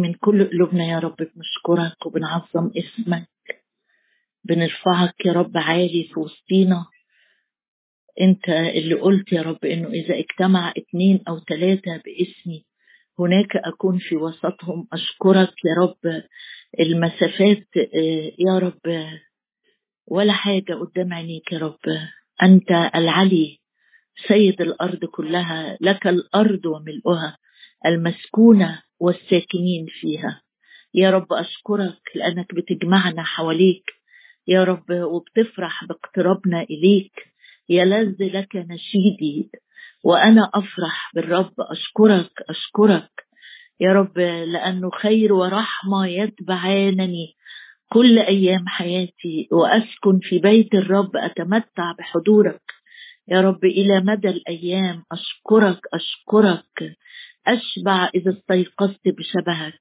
من 0.00 0.14
كل 0.14 0.50
قلوبنا 0.50 0.84
يا 0.84 0.98
رب 0.98 1.16
بنشكرك 1.16 2.06
وبنعظم 2.06 2.70
اسمك. 2.76 3.28
بنرفعك 4.44 5.26
يا 5.26 5.32
رب 5.32 5.56
عالي 5.56 6.04
في 6.14 6.20
وسطينا. 6.20 6.86
انت 8.20 8.48
اللي 8.48 8.94
قلت 8.94 9.32
يا 9.32 9.42
رب 9.42 9.64
انه 9.64 9.88
إذا 9.88 10.18
اجتمع 10.18 10.72
اتنين 10.76 11.20
أو 11.28 11.38
ثلاثة 11.38 11.96
باسمي 12.04 12.64
هناك 13.18 13.56
أكون 13.56 13.98
في 13.98 14.16
وسطهم. 14.16 14.88
أشكرك 14.92 15.52
يا 15.64 15.82
رب. 15.82 16.22
المسافات 16.80 17.66
آه، 17.76 18.32
يا 18.38 18.58
رب 18.58 19.06
ولا 20.06 20.32
حاجة 20.32 20.74
قدام 20.74 21.14
عينيك 21.14 21.52
يا 21.52 21.58
رب. 21.58 21.78
أنت 22.42 22.70
العلي 22.94 23.58
سيد 24.28 24.60
الأرض 24.60 25.04
كلها 25.04 25.78
لك 25.80 26.06
الأرض 26.06 26.66
وملؤها 26.66 27.38
المسكونة 27.86 28.82
والساكنين 29.00 29.86
فيها. 30.00 30.42
يا 30.94 31.10
رب 31.10 31.32
أشكرك 31.32 32.00
لأنك 32.14 32.54
بتجمعنا 32.54 33.22
حواليك. 33.22 33.84
يا 34.48 34.64
رب 34.64 34.90
وبتفرح 34.90 35.84
باقترابنا 35.84 36.62
إليك. 36.62 37.12
يلذ 37.68 38.16
لك 38.20 38.56
نشيدي. 38.56 39.50
وأنا 40.04 40.50
أفرح 40.54 41.10
بالرب. 41.14 41.52
أشكرك 41.58 42.30
أشكرك. 42.48 43.10
يا 43.80 43.92
رب 43.92 44.18
لأنه 44.18 44.90
خير 44.90 45.32
ورحمة 45.32 46.06
يتبعانني 46.06 47.34
كل 47.92 48.18
أيام 48.18 48.68
حياتي. 48.68 49.48
وأسكن 49.52 50.18
في 50.22 50.38
بيت 50.38 50.74
الرب. 50.74 51.16
أتمتع 51.16 51.92
بحضورك. 51.98 52.62
يا 53.28 53.40
رب 53.40 53.64
إلى 53.64 54.00
مدى 54.00 54.28
الأيام. 54.28 55.04
أشكرك 55.12 55.80
أشكرك. 55.94 56.96
أشبع 57.46 58.10
اذا 58.14 58.30
استيقظت 58.30 59.08
بشبهك. 59.08 59.80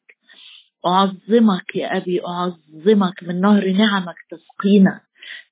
أعظمك 0.85 1.75
يا 1.75 1.97
أبي 1.97 2.21
أعظمك 2.27 3.23
من 3.23 3.41
نهر 3.41 3.69
نعمك 3.71 4.15
تسقينا. 4.31 5.01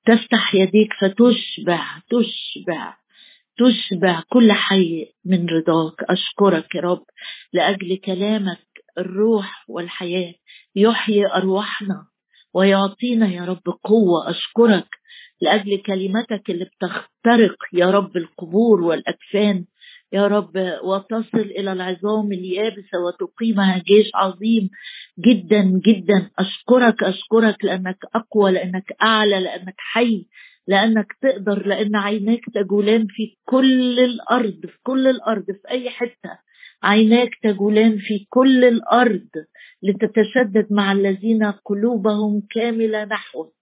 تفتح 0.06 0.54
يديك 0.54 0.92
فتشبع 1.00 1.86
تشبع 2.10 2.96
تشبع 3.58 4.22
كل 4.28 4.52
حي 4.52 5.06
من 5.24 5.46
رضاك. 5.46 6.02
أشكرك 6.02 6.74
يا 6.74 6.80
رب 6.80 7.04
لأجل 7.52 7.96
كلامك 7.96 8.66
الروح 8.98 9.64
والحياة 9.68 10.34
يحيي 10.76 11.26
أرواحنا 11.26 12.06
ويعطينا 12.54 13.28
يا 13.28 13.44
رب 13.44 13.62
قوة. 13.84 14.30
أشكرك 14.30 14.88
لأجل 15.40 15.82
كلمتك 15.82 16.50
اللي 16.50 16.64
بتخترق 16.64 17.56
يا 17.72 17.90
رب 17.90 18.16
القبور 18.16 18.80
والاكفان 18.80 19.64
يا 20.12 20.26
رب 20.26 20.56
وتصل 20.84 21.38
إلى 21.58 21.72
العظام 21.72 22.32
اليابسة 22.32 22.98
وتقيمها 23.06 23.78
جيش 23.78 24.10
عظيم 24.14 24.70
جدا 25.18 25.62
جدا. 25.86 26.30
أشكرك 26.38 27.02
أشكرك 27.04 27.64
لأنك 27.64 27.98
أقوى 28.14 28.50
لأنك 28.52 28.92
أعلى 29.02 29.40
لأنك 29.40 29.74
حي 29.78 30.26
لأنك 30.66 31.06
تقدر 31.22 31.66
لأن 31.66 31.96
عيناك 31.96 32.40
تجولان 32.54 33.06
في 33.10 33.36
كل 33.44 34.00
الأرض 34.00 34.60
في 34.66 34.78
كل 34.82 35.06
الأرض 35.06 35.44
في 35.44 35.68
أي 35.70 35.90
حتة. 35.90 36.38
عيناك 36.82 37.30
تجولان 37.42 37.98
في 37.98 38.26
كل 38.30 38.64
الأرض 38.64 39.28
لتتشدد 39.82 40.66
مع 40.70 40.92
الذين 40.92 41.44
قلوبهم 41.44 42.42
كاملة 42.50 43.04
نحوك. 43.04 43.54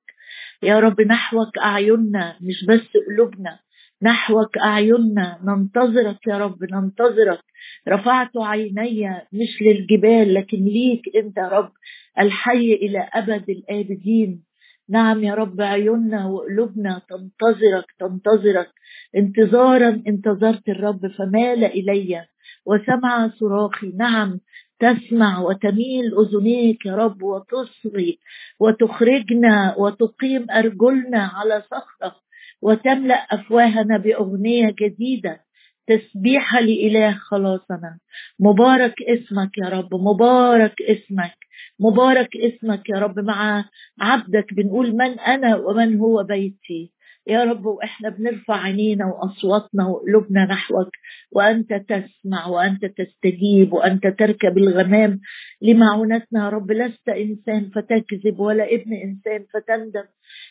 يا 0.62 0.80
رب 0.80 1.00
نحوك 1.00 1.58
أعيننا 1.58 2.36
مش 2.40 2.64
بس 2.68 2.88
قلوبنا. 3.08 3.58
نحوك 4.02 4.58
أعيننا 4.58 5.38
ننتظرك 5.44 6.26
يا 6.26 6.38
رب 6.38 6.64
ننتظرك. 6.64 7.40
رفعت 7.88 8.30
عيني 8.36 9.10
مش 9.32 9.62
للجبال 9.62 10.34
لكن 10.34 10.64
ليك 10.64 11.16
أنت 11.16 11.36
يا 11.36 11.48
رب 11.48 11.72
الحي 12.18 12.72
إلى 12.72 13.08
أبد 13.14 13.50
الآبدين. 13.50 14.42
نعم 14.88 15.24
يا 15.24 15.34
رب 15.34 15.60
عيوننا 15.60 16.26
وقلوبنا 16.26 17.02
تنتظرك 17.08 17.84
تنتظرك. 17.98 18.70
انتظارا 19.16 20.02
انتظرت 20.08 20.68
الرب 20.68 21.06
فمال 21.06 21.64
إلي 21.64 22.26
وسمع 22.66 23.28
صراخي. 23.28 23.92
نعم 23.96 24.40
تسمع 24.80 25.38
وتميل 25.38 26.14
أذنيك 26.18 26.86
يا 26.86 26.96
رب 26.96 27.22
وتصغي 27.22 28.18
وتخرجنا 28.60 29.74
وتقيم 29.78 30.46
أرجلنا 30.50 31.30
على 31.34 31.62
صخره 31.70 32.25
وتملأ 32.62 33.14
أفواهنا 33.14 33.96
بأغنية 33.98 34.74
جديدة 34.80 35.40
تسبيحه 35.86 36.60
لإله 36.60 37.12
خلاصنا. 37.12 37.98
مبارك 38.40 38.94
اسمك 39.02 39.58
يا 39.58 39.68
رب 39.68 39.94
مبارك 39.94 40.82
اسمك 40.82 41.36
مبارك 41.80 42.36
اسمك 42.36 42.88
يا 42.88 42.98
رب. 42.98 43.18
مع 43.18 43.64
عبدك 44.00 44.54
بنقول 44.54 44.92
من 44.92 45.20
أنا 45.20 45.56
ومن 45.56 45.98
هو 45.98 46.22
بيتي. 46.24 46.92
يا 47.28 47.44
رب 47.44 47.66
وإحنا 47.66 48.08
بنرفع 48.08 48.56
عينينا 48.62 49.04
وأصواتنا 49.06 49.86
وقلوبنا 49.86 50.44
نحوك 50.44 50.88
وأنت 51.32 51.72
تسمع 51.74 52.46
وأنت 52.46 52.84
تستجيب 52.84 53.72
وأنت 53.72 54.06
تركب 54.06 54.58
الغمام 54.58 55.20
لمعونتنا 55.62 56.44
يا 56.44 56.48
رب. 56.48 56.72
لست 56.72 57.08
إنسان 57.08 57.70
فتكذب 57.74 58.40
ولا 58.40 58.74
ابن 58.74 58.92
إنسان 58.92 59.46
فتندم. 59.54 60.04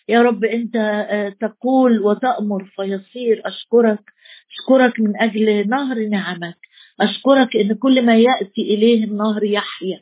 يا 0.09 0.21
رب 0.21 0.43
أنت 0.45 0.75
آه، 1.09 1.29
تقول 1.29 1.99
وتأمر 1.99 2.65
فيصير. 2.65 3.41
أشكرك 3.45 4.03
أشكرك 4.51 4.99
من 4.99 5.21
أجل 5.21 5.69
نهر 5.69 6.07
نعمك. 6.07 6.57
أشكرك 7.01 7.55
إن 7.55 7.73
كل 7.73 8.05
ما 8.05 8.15
يأتي 8.17 8.61
إليه 8.61 9.03
النهر 9.03 9.43
يحيا. 9.43 9.99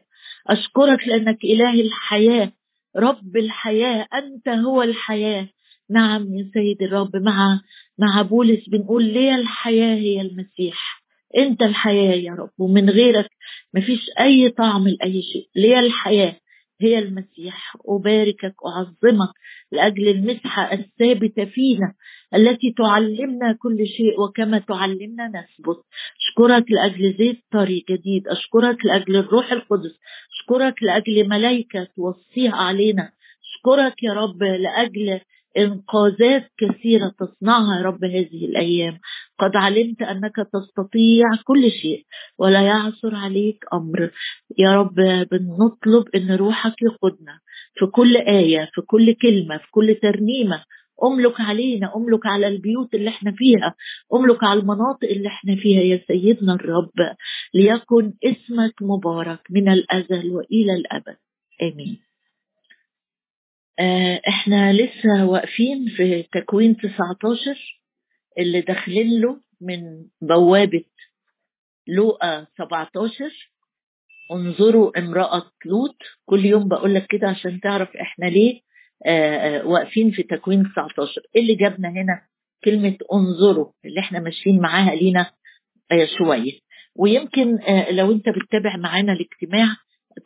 أشكرك 0.48 1.08
لأنك 1.08 1.44
إله 1.44 1.82
الحياة. 1.82 2.52
رب 2.98 3.38
الحياة 3.38 4.08
أنت 4.14 4.50
هو 4.50 4.82
الحياة. 4.84 5.48
نعم 5.90 6.36
يا 6.36 6.50
سيد 6.54 6.82
الرب 6.84 7.16
مع 7.16 7.62
مع 7.98 8.22
بولس 8.22 8.70
بنقول 8.70 9.04
ليه 9.04 9.36
الحياة 9.36 9.96
هي 9.96 10.22
المسيح؟ 10.22 11.04
أنت 11.38 11.62
الحياة 11.62 12.16
يا 12.16 12.32
رب 12.34 12.50
ومن 12.58 12.90
غيرك 12.90 13.30
مفيش 13.74 14.06
أي 14.20 14.50
طعم 14.50 14.88
لأي 14.88 15.22
شيء. 15.22 15.48
ليه 15.56 15.80
الحياة 15.80 16.36
هي 16.82 17.00
المسيح؟ 17.00 17.76
أباركك 17.88 18.56
أعظمك 18.66 19.34
لأجل 19.72 20.08
المسحة 20.08 20.74
الثابتة 20.74 21.46
فينا 21.46 21.94
التي 22.36 22.72
تعلمنا 22.78 23.54
كل 23.60 23.88
شيء 23.88 24.22
وكما 24.22 24.60
تعلمنا 24.60 25.28
نثبت. 25.28 25.78
أشكرك 26.22 26.66
لأجل 26.72 27.18
زيت 27.18 27.44
طري 27.52 27.86
جديد 27.90 28.28
أشكرك 28.28 28.86
لأجل 28.86 29.16
الروح 29.16 29.52
القدس 29.52 30.00
أشكرك 30.40 30.84
لأجل 30.84 31.30
ملائكة 31.30 31.88
توصيها 31.96 32.56
علينا. 32.56 33.12
أشكرك 33.56 34.04
يا 34.04 34.14
رب 34.14 34.44
لأجل 34.44 35.20
إنقاذات 35.58 36.48
كثيرة 36.58 37.14
تصنعها 37.20 37.78
يا 37.80 37.84
رب 37.86 38.04
هذه 38.06 38.46
الأيام. 38.46 39.00
قد 39.40 39.56
علمت 39.56 40.02
أنك 40.02 40.36
تستطيع 40.54 41.26
كل 41.44 41.72
شيء 41.72 42.06
ولا 42.40 42.62
يعثر 42.62 43.16
عليك 43.16 43.66
أمر. 43.74 44.12
يا 44.58 44.76
رب 44.76 44.96
بنطلب 45.32 46.06
إن 46.16 46.32
روحك 46.32 46.82
يقودنا 46.82 47.40
في 47.80 47.86
كل 47.86 48.18
آية 48.18 48.70
في 48.74 48.82
كل 48.82 49.14
كلمة 49.14 49.58
في 49.58 49.68
كل 49.72 49.96
ترنيمة. 50.02 50.64
أملك 51.04 51.42
علينا 51.42 51.96
أملك 51.96 52.26
على 52.26 52.48
البيوت 52.48 52.96
اللي 52.96 53.10
إحنا 53.10 53.32
فيها 53.32 53.76
أملك 54.14 54.44
على 54.44 54.60
المناطق 54.60 55.04
اللي 55.10 55.28
إحنا 55.28 55.56
فيها 55.56 55.82
يا 55.82 56.02
سيدنا 56.08 56.54
الرب. 56.54 56.92
ليكن 57.54 58.14
اسمك 58.24 58.74
مبارك 58.82 59.40
من 59.50 59.70
الأزل 59.70 60.32
وإلى 60.32 60.74
الأبد. 60.74 61.18
آمين. 61.62 62.00
إحنا 64.28 64.74
لسه 64.74 65.26
واقفين 65.26 65.86
في 65.98 66.24
تكوين 66.24 66.78
19 66.78 67.82
اللي 68.40 68.62
داخلين 68.62 69.22
له 69.22 69.42
من 69.62 70.06
بوابة 70.22 70.84
لوقا 71.88 72.48
17 72.58 73.52
انظروا 74.32 75.00
امرأة 75.00 75.52
لوط. 75.66 75.98
كل 76.26 76.46
يوم 76.46 76.68
بقول 76.68 76.94
لك 76.96 77.06
كده 77.10 77.28
عشان 77.28 77.60
تعرف 77.60 77.90
إحنا 77.96 78.26
ليه 78.26 78.62
آه، 79.06 79.38
آه، 79.60 79.66
واقفين 79.68 80.12
في 80.12 80.24
تكوين 80.24 80.64
19 80.64 81.22
إيه 81.36 81.42
اللي 81.42 81.56
جابنا 81.56 81.90
هنا؟ 81.90 82.22
كلمة 82.64 82.98
انظروا 83.14 83.72
اللي 83.86 84.00
إحنا 84.00 84.20
ماشيين 84.20 84.60
معاها 84.62 84.96
لينا 84.96 85.32
شوية. 86.18 86.60
ويمكن 86.96 87.58
لو 87.92 88.12
أنت 88.12 88.30
بتتابع 88.30 88.78
معانا 88.78 89.14
الاجتماع 89.14 89.68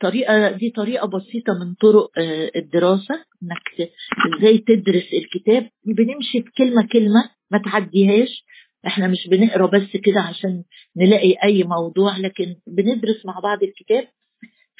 طريقة 0.01 0.51
دي 0.51 0.69
طريقة 0.69 1.07
بسيطة 1.07 1.53
من 1.53 1.73
طرق 1.73 2.09
آه، 2.17 2.51
الدراسة 2.55 3.15
إنك 3.43 3.89
إزاي 4.37 4.57
تدرس 4.57 5.13
الكتاب. 5.13 5.69
بنمشي 5.85 6.39
بكلمة 6.39 6.87
كلمة 6.93 7.29
ما 7.51 7.61
تعديهاش. 7.65 8.43
إحنا 8.87 9.07
مش 9.07 9.27
بنقرأ 9.31 9.65
بس 9.65 9.97
كده 10.03 10.21
عشان 10.21 10.63
نلاقي 10.97 11.35
أي 11.43 11.63
موضوع 11.63 12.17
لكن 12.17 12.55
بندرس 12.67 13.25
مع 13.25 13.39
بعض 13.39 13.63
الكتاب. 13.63 14.07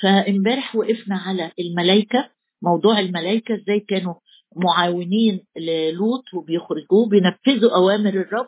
فامبارح 0.02 0.76
وقفنا 0.76 1.16
على 1.18 1.52
الملائكه 1.60 2.30
موضوع 2.62 3.00
الملائكه 3.00 3.56
إزاي 3.56 3.80
كانوا 3.80 4.14
معاونين 4.56 5.40
للوط 5.58 6.24
وبيخرجوه 6.34 7.10
بينفذوا 7.10 7.76
أوامر 7.76 8.10
الرب. 8.10 8.48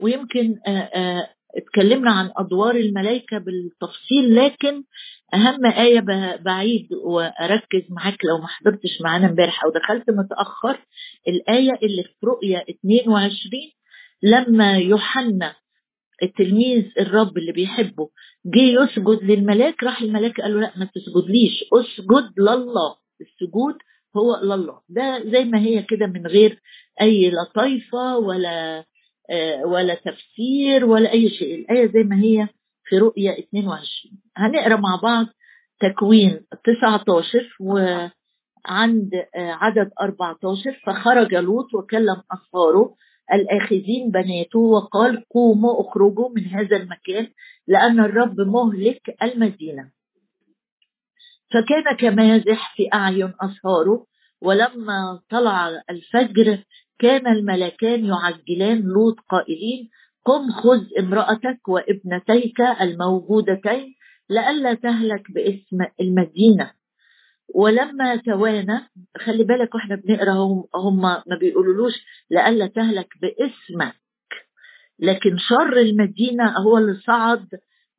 ويمكن 0.00 0.54
آه، 0.66 0.70
آه، 0.70 1.28
اتكلمنا 1.56 2.10
عن 2.10 2.30
أدوار 2.36 2.76
الملائكة 2.76 3.38
بالتفصيل 3.38 4.36
لكن 4.36 4.84
أهم 5.34 5.66
آية 5.66 6.00
بعيد 6.44 6.88
وأركز 7.04 7.82
معاك 7.90 8.24
لو 8.24 8.38
ما 8.38 8.46
حضرتش 8.46 9.00
معانا 9.00 9.26
امبارح 9.26 9.64
أو 9.64 9.70
دخلت 9.70 10.10
متأخر 10.10 10.78
الآية 11.28 11.72
اللي 11.82 12.02
في 12.02 12.26
رؤيا 12.26 12.64
22 12.70 13.50
لما 14.22 14.78
يوحنا 14.78 15.54
التلميذ 16.22 16.84
الرب 17.00 17.38
اللي 17.38 17.52
بيحبه 17.52 18.10
جه 18.46 18.60
يسجد 18.82 19.18
للملاك 19.22 19.82
راح 19.82 20.02
الملاك 20.02 20.40
قال 20.40 20.54
له 20.54 20.60
لا 20.60 20.72
ما 20.76 20.84
تسجدليش 20.94 21.64
اسجد 21.72 22.32
لله 22.40 22.96
السجود 23.20 23.74
هو 24.16 24.40
لله. 24.42 24.80
ده 24.88 25.22
زي 25.30 25.44
ما 25.44 25.58
هي 25.58 25.82
كده 25.82 26.06
من 26.06 26.26
غير 26.26 26.60
أي 27.00 27.30
لطيفه 27.30 28.16
ولا 28.18 28.84
ولا 29.64 29.94
تفسير 29.94 30.84
ولا 30.84 31.12
أي 31.12 31.30
شيء. 31.30 31.54
الآية 31.54 31.86
زي 31.92 32.02
ما 32.02 32.16
هي 32.16 32.48
في 32.84 32.98
رؤيا 32.98 33.38
22 33.38 34.18
هنقرأ 34.36 34.76
مع 34.76 35.00
بعض 35.02 35.26
تكوين 35.80 36.40
19 36.64 37.56
وعند 37.60 39.14
آه، 39.14 39.52
عدد 39.52 39.90
14 40.00 40.80
فخرج 40.86 41.34
لوط 41.34 41.74
وكلم 41.74 42.22
اصهاره 42.32 42.94
الآخذين 43.32 44.10
بناته 44.10 44.58
وقال 44.58 45.24
قوموا 45.30 45.80
اخرجوا 45.80 46.28
من 46.36 46.44
هذا 46.44 46.76
المكان 46.76 47.28
لأن 47.66 48.00
الرب 48.00 48.40
مهلك 48.40 49.16
المدينة. 49.22 49.90
فكان 51.50 51.96
كمازح 51.96 52.76
في 52.76 52.88
أعين 52.94 53.32
أصهاره 53.40 54.06
ولما 54.42 55.20
طلع 55.30 55.82
الفجر 55.90 56.64
كان 56.98 57.26
الملكان 57.26 58.04
يعجلان 58.04 58.82
لوط 58.82 59.20
قائلين 59.20 59.90
قم 60.24 60.50
خذ 60.50 60.80
امرأتك 60.98 61.68
وابنتيك 61.68 62.60
الموجودتين 62.60 63.94
لئلا 64.30 64.74
تهلك 64.74 65.30
باسم 65.32 65.86
المدينة. 66.00 66.70
ولما 67.54 68.16
توانى 68.16 68.78
خلي 69.18 69.44
بالك 69.44 69.74
وإحنا 69.74 69.96
بنقرأ 69.96 70.32
هم, 70.32 70.64
هم 70.74 71.02
ما 71.02 71.36
بيقولولوش 71.40 71.92
لئلا 72.30 72.66
تهلك 72.66 73.08
باسمك 73.22 73.94
لكن 74.98 75.36
شر 75.38 75.76
المدينة 75.76 76.58
هو 76.58 76.78
اللي 76.78 76.94
صعد 76.94 77.46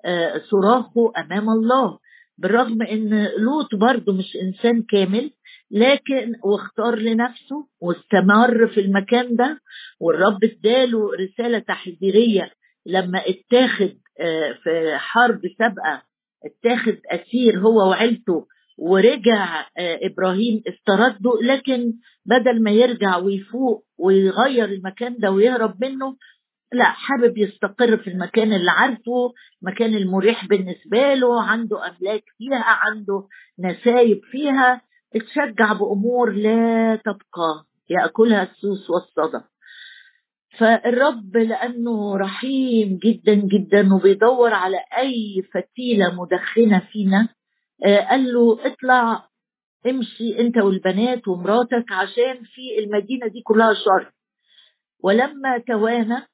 آه، 0.05 0.37
صراخه 0.37 1.11
أمام 1.17 1.49
الله. 1.49 1.99
بالرغم 2.41 2.81
إن 2.81 3.27
لوط 3.37 3.75
برضه 3.75 4.13
مش 4.13 4.37
إنسان 4.43 4.83
كامل 4.83 5.31
لكن 5.71 6.33
واختار 6.43 6.95
لنفسه 6.95 7.67
واستمر 7.81 8.67
في 8.67 8.79
المكان 8.79 9.35
ده 9.35 9.59
والرب 9.99 10.43
اداله 10.43 10.99
رسالة 11.19 11.59
تحذيرية 11.59 12.51
لما 12.85 13.19
اتاخد 13.27 13.93
آه، 14.19 14.51
في 14.63 14.97
حرب 14.97 15.41
سابقة 15.57 16.01
اتاخد 16.45 16.97
أسير 17.11 17.59
هو 17.59 17.89
وعيلته 17.89 18.47
ورجع 18.77 19.59
آه، 19.77 19.99
إبراهيم 20.03 20.61
استرده 20.67 21.31
لكن 21.41 21.93
بدل 22.25 22.63
ما 22.63 22.71
يرجع 22.71 23.17
ويفوق 23.17 23.83
ويغير 23.97 24.65
المكان 24.65 25.17
ده 25.17 25.31
ويهرب 25.31 25.83
منه 25.83 26.15
لا 26.73 26.83
حابب 26.83 27.37
يستقر 27.37 27.97
في 27.97 28.09
المكان 28.09 28.53
اللي 28.53 28.71
عارفه 28.71 29.33
مكان 29.61 29.95
المريح 29.95 30.45
بالنسبة 30.47 31.13
له 31.13 31.43
عنده 31.43 31.87
أملاك 31.87 32.23
فيها 32.37 32.63
عنده 32.65 33.27
نسايب 33.59 34.21
فيها. 34.31 34.81
اتشجع 35.15 35.73
بأمور 35.73 36.31
لا 36.31 36.95
تبقى 36.95 37.65
يأكلها 37.89 38.43
السوس 38.43 38.89
والصدى. 38.89 39.43
فالرب 40.57 41.37
لأنه 41.37 42.17
رحيم 42.17 42.99
جدا 43.03 43.33
جدا 43.33 43.93
وبيدور 43.95 44.53
على 44.53 44.77
أي 44.97 45.41
فتيلة 45.53 46.21
مدخنة 46.21 46.79
فينا 46.91 47.27
آه، 47.85 47.99
قال 48.09 48.33
له 48.33 48.57
اطلع 48.67 49.29
امشي 49.87 50.39
أنت 50.39 50.57
والبنات 50.57 51.27
ومراتك 51.27 51.91
عشان 51.91 52.43
في 52.43 52.79
المدينة 52.79 53.27
دي 53.27 53.41
كلها 53.41 53.73
شر. 53.73 54.11
ولما 55.03 55.57
توانى 55.67 56.27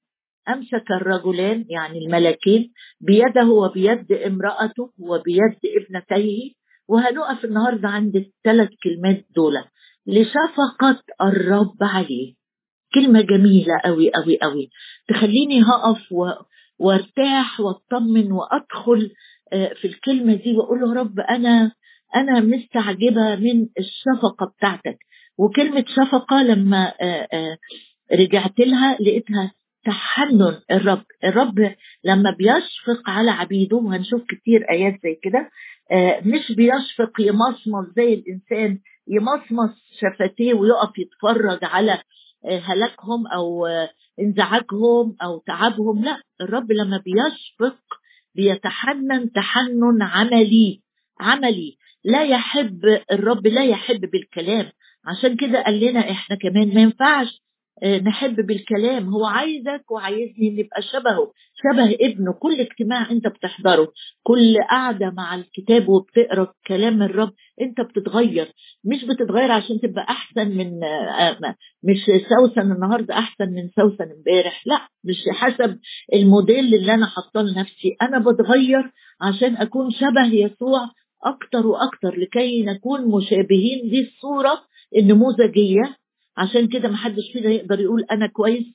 أمسك 0.49 0.91
الرجلان 0.91 1.65
يعني 1.69 1.97
الملكين 2.05 2.71
بيده 3.01 3.47
وبيد 3.47 4.11
امرأته 4.11 4.93
وبيد 4.99 5.59
ابنتيه. 5.65 6.51
وهنقف 6.87 7.45
النهارده 7.45 7.89
عند 7.89 8.15
الثلاث 8.15 8.69
كلمات 8.83 9.25
دول. 9.35 9.53
لشفقة 10.07 11.01
الرب 11.21 11.77
عليه. 11.81 12.33
كلمة 12.93 13.21
جميلة 13.21 13.73
قوي 13.85 14.11
قوي 14.11 14.37
قوي 14.41 14.69
تخليني 15.07 15.63
هقف 15.63 16.11
و... 16.11 16.29
وارتاح 16.79 17.59
واطمن 17.59 18.31
وأدخل 18.31 19.11
آه، 19.53 19.73
في 19.73 19.87
الكلمة 19.87 20.33
دي 20.35 20.57
وأقول 20.57 20.79
له 20.81 20.93
رب 20.93 21.19
أنا 21.19 21.71
أنا 22.15 22.39
مستعجبة 22.39 23.35
من 23.35 23.67
الشفقة 23.79 24.45
بتاعتك. 24.57 24.97
وكلمة 25.37 25.85
شفقة 25.87 26.43
لما 26.43 26.93
آه، 27.01 27.27
آه، 27.33 27.57
رجعت 28.13 28.59
لها 28.59 28.97
لقيتها 29.01 29.53
تحنن 29.85 30.59
الرب. 30.71 31.03
الرب 31.23 31.75
لما 32.03 32.31
بيشفق 32.31 33.09
على 33.09 33.31
عبيده 33.31 33.77
وهنشوف 33.77 34.21
كتير 34.29 34.69
آيات 34.71 34.93
زي 35.03 35.19
كده 35.23 35.49
مش 36.25 36.51
بيشفق 36.51 37.11
يمصمص 37.21 37.85
زي 37.95 38.13
الإنسان 38.13 38.79
يمصمص 39.07 39.71
شفتيه 39.99 40.53
ويقف 40.53 40.97
يتفرج 40.99 41.59
على 41.63 42.01
هلاكهم 42.63 43.27
أو 43.27 43.67
انزعاجهم 44.19 45.15
أو 45.23 45.39
تعبهم. 45.47 46.03
لا 46.05 46.17
الرب 46.41 46.71
لما 46.71 46.97
بيشفق 47.05 47.77
بيتحنن 48.35 49.31
تحنن 49.31 50.01
عملي 50.01 50.81
عملي. 51.19 51.77
لا 52.03 52.23
يحب 52.23 52.85
الرب 53.11 53.47
لا 53.47 53.63
يحب 53.65 54.01
بالكلام. 54.01 54.71
عشان 55.05 55.35
كده 55.37 55.63
قال 55.63 55.79
لنا 55.79 56.11
إحنا 56.11 56.35
كمان 56.35 56.73
ما 56.75 56.81
ينفعش 56.81 57.27
آه، 57.27 57.44
نحب 57.83 58.35
بالكلام. 58.35 59.09
هو 59.09 59.25
عايزك 59.25 59.91
وعايزني 59.91 60.49
نبقى 60.49 60.81
شبهه 60.81 61.31
شبه 61.55 61.97
ابنه. 62.01 62.33
كل 62.33 62.59
اجتماع 62.59 63.11
انت 63.11 63.27
بتحضره 63.27 63.91
كل 64.23 64.57
قعدة 64.69 65.09
مع 65.09 65.35
الكتاب 65.35 65.89
وبتقرأ 65.89 66.53
كلام 66.67 67.01
الرب 67.03 67.33
انت 67.61 67.81
بتتغير. 67.81 68.47
مش 68.85 69.05
بتتغير 69.05 69.51
عشان 69.51 69.79
تبقى 69.81 70.03
أحسن 70.09 70.47
من 70.57 70.83
آه، 70.83 71.55
مش 71.83 72.05
سوسن 72.29 72.71
النهارده 72.71 73.13
أحسن 73.13 73.45
من 73.49 73.69
سوسن 73.75 74.03
امبارح. 74.11 74.63
لا 74.67 74.87
مش 75.03 75.23
حسب 75.31 75.79
الموديل 76.13 76.75
اللي 76.75 76.93
أنا 76.93 77.05
حاطاه 77.05 77.41
لنفسي. 77.41 77.95
أنا 78.01 78.19
بتغير 78.19 78.91
عشان 79.21 79.57
أكون 79.57 79.91
شبه 79.91 80.25
يسوع 80.33 80.79
أكتر 81.25 81.67
وأكتر 81.67 82.19
لكي 82.19 82.63
نكون 82.63 83.01
مشابهين 83.17 83.89
دي 83.89 84.01
الصورة 84.01 84.61
النموذجية 84.97 85.95
عشان 86.37 86.67
كده 86.67 86.89
محدش 86.89 87.31
فينا 87.33 87.49
يقدر 87.49 87.79
يقول 87.79 88.05
أنا 88.11 88.27
كويس 88.27 88.65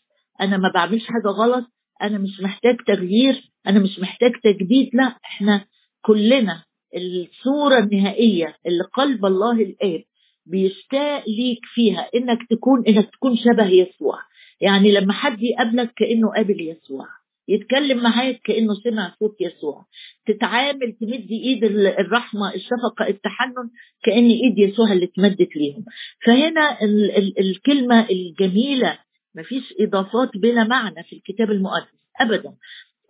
أنا 0.41 0.57
ما 0.57 0.69
بعملش 0.75 1.07
حاجة 1.07 1.29
غلط 1.29 1.65
أنا 2.03 2.19
مش 2.19 2.41
محتاج 2.41 2.77
تغيير 2.87 3.51
أنا 3.67 3.79
مش 3.81 3.99
محتاج 3.99 4.33
تجديد 4.45 4.91
لا 4.95 5.17
إحنا 5.25 5.65
كلنا 6.03 6.65
الصورة 6.97 7.79
النهائية 7.79 8.57
اللي 8.67 8.85
قلب 8.95 9.25
الله 9.27 9.53
الآب 9.53 10.03
بيشتاق 10.47 11.25
ليك 11.29 11.61
فيها 11.75 12.09
إنك 12.15 12.39
تكون 12.51 12.85
إنك 12.89 13.11
تكون 13.13 13.37
شبه 13.37 13.67
يسوع. 13.67 14.19
يعني 14.61 14.93
لما 14.93 15.13
حد 15.13 15.43
يقابلك 15.43 15.93
كأنه 15.97 16.29
قابل 16.37 16.61
يسوع. 16.61 17.07
يتكلم 17.49 18.03
معاك 18.03 18.41
كأنه 18.45 18.75
سمع 18.75 19.15
صوت 19.19 19.37
يسوع. 19.41 19.87
تتعامل 20.27 20.93
تمد 21.01 21.31
إيد 21.31 21.65
الرحمة 21.99 22.55
الشفقة 22.55 23.09
التحنن 23.09 23.71
كأن 24.03 24.29
إيد 24.31 24.59
يسوع 24.59 24.93
اللي 24.93 25.05
اتمدت 25.05 25.57
ليهم. 25.57 25.85
فهنا 26.27 26.83
ال 26.83 27.11
ال 27.17 27.39
الكلمة 27.41 28.07
الجميلة 28.11 28.99
مفيش 29.35 29.75
إضافات 29.81 30.31
بلا 30.37 30.65
معنى 30.65 31.03
في 31.05 31.17
الكتاب 31.17 31.51
المقدس 31.51 32.01
ابدا. 32.21 32.55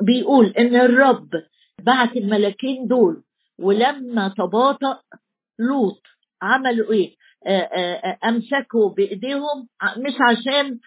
بيقول 0.07 0.47
إن 0.47 0.77
الرب 0.77 1.29
بعت 1.83 2.17
الملكين 2.17 2.87
دول 2.87 3.23
ولما 3.59 4.35
تباطأ 4.39 5.01
لوط 5.59 6.03
عملوا 6.43 6.93
إيه؟ 6.93 7.21
أمسكوا 8.25 8.91
بإيديهم 8.97 9.69
مش 9.97 10.15
عشان 10.21 10.79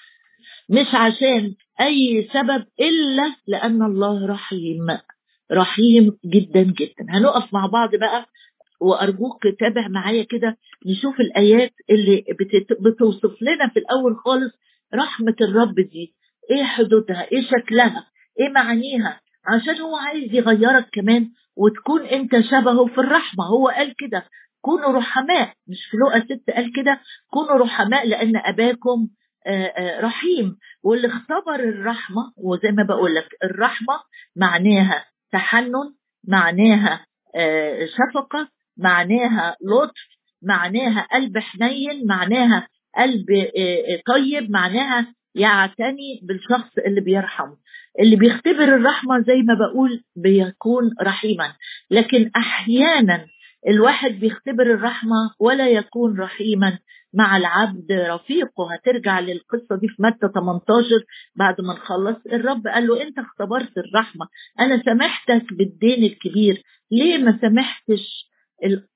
مش 0.69 0.87
عشان 0.93 1.53
أي 1.81 2.29
سبب 2.33 2.65
إلا 2.79 3.35
لأن 3.47 3.81
الله 3.83 4.27
رحيم 4.27 4.87
رحيم 5.51 6.17
جدا 6.25 6.61
جدا. 6.63 7.05
هنقف 7.09 7.53
مع 7.53 7.65
بعض 7.65 7.95
بقى 7.95 8.25
وأرجوك 8.81 9.47
تابع 9.59 9.87
معايا 9.87 10.23
كده 10.23 10.57
نشوف 10.85 11.19
الآيات 11.19 11.73
اللي 11.89 12.23
بتوصف 12.81 13.41
لنا 13.41 13.67
في 13.67 13.79
الأول 13.79 14.15
خالص 14.17 14.53
رحمة 14.93 15.35
الرب 15.41 15.75
دي. 15.75 16.15
إيه 16.51 16.63
حدودها؟ 16.63 17.27
إيه 17.31 17.41
شكلها؟ 17.41 18.07
إيه 18.39 18.49
معانيها؟ 18.49 19.21
عشان 19.45 19.81
هو 19.81 19.95
عايز 19.95 20.33
يغيرك 20.33 20.89
كمان 20.93 21.29
وتكون 21.55 22.01
أنت 22.05 22.39
شبهه 22.39 22.85
في 22.85 22.97
الرحمة. 22.97 23.45
هو 23.45 23.67
قال 23.67 23.95
كده 23.97 24.25
كونوا 24.61 24.91
رحماء. 24.91 25.53
مش 25.67 25.77
في 25.91 25.97
لقا 25.97 26.19
ست 26.19 26.49
قال 26.49 26.73
كده 26.75 26.99
كونوا 27.31 27.57
رحماء 27.63 28.07
لأن 28.07 28.33
أباكم 28.45 29.07
رحيم. 29.99 30.57
واللي 30.83 31.07
اختبر 31.07 31.55
الرحمة 31.55 32.33
وزي 32.37 32.71
ما 32.71 32.83
بقول 32.83 33.15
لك 33.15 33.27
الرحمة 33.43 33.99
معناها 34.35 35.05
تحنن 35.31 35.93
معناها 36.27 37.05
شفقة 37.85 38.47
معناها 38.77 39.55
لطف 39.61 40.07
معناها 40.43 41.07
قلب 41.13 41.37
حنين 41.37 42.07
معناها 42.07 42.67
قلب 42.97 43.25
طيب 44.07 44.51
معناها 44.51 45.13
يعتني 45.35 46.19
بالشخص 46.23 46.77
اللي 46.87 47.01
بيرحم 47.01 47.49
اللي 47.99 48.15
بيختبر 48.15 48.63
الرحمة 48.63 49.19
زي 49.19 49.41
ما 49.41 49.53
بقول 49.53 50.03
بيكون 50.15 50.91
رحيما. 51.01 51.53
لكن 51.91 52.31
أحيانا 52.35 53.25
الواحد 53.67 54.11
بيختبر 54.11 54.63
الرحمة 54.73 55.31
ولا 55.39 55.67
يكون 55.69 56.19
رحيما 56.19 56.79
مع 57.13 57.37
العبد 57.37 57.91
رفيقه 57.91 58.73
هترجع 58.73 59.19
للقصة 59.19 59.75
دي 59.75 59.87
في 59.87 59.95
متى 60.03 60.27
18 60.35 60.85
بعد 61.35 61.61
ما 61.61 61.73
نخلص؟ 61.73 62.17
الرب 62.25 62.67
قال 62.67 62.87
له 62.87 63.01
أنت 63.01 63.19
اختبرت 63.19 63.77
الرحمة. 63.77 64.27
أنا 64.59 64.83
سامحتك 64.85 65.53
بالدين 65.53 66.03
الكبير. 66.03 66.63
ليه 66.91 67.17
ما 67.17 67.37
سامحتش 67.41 68.29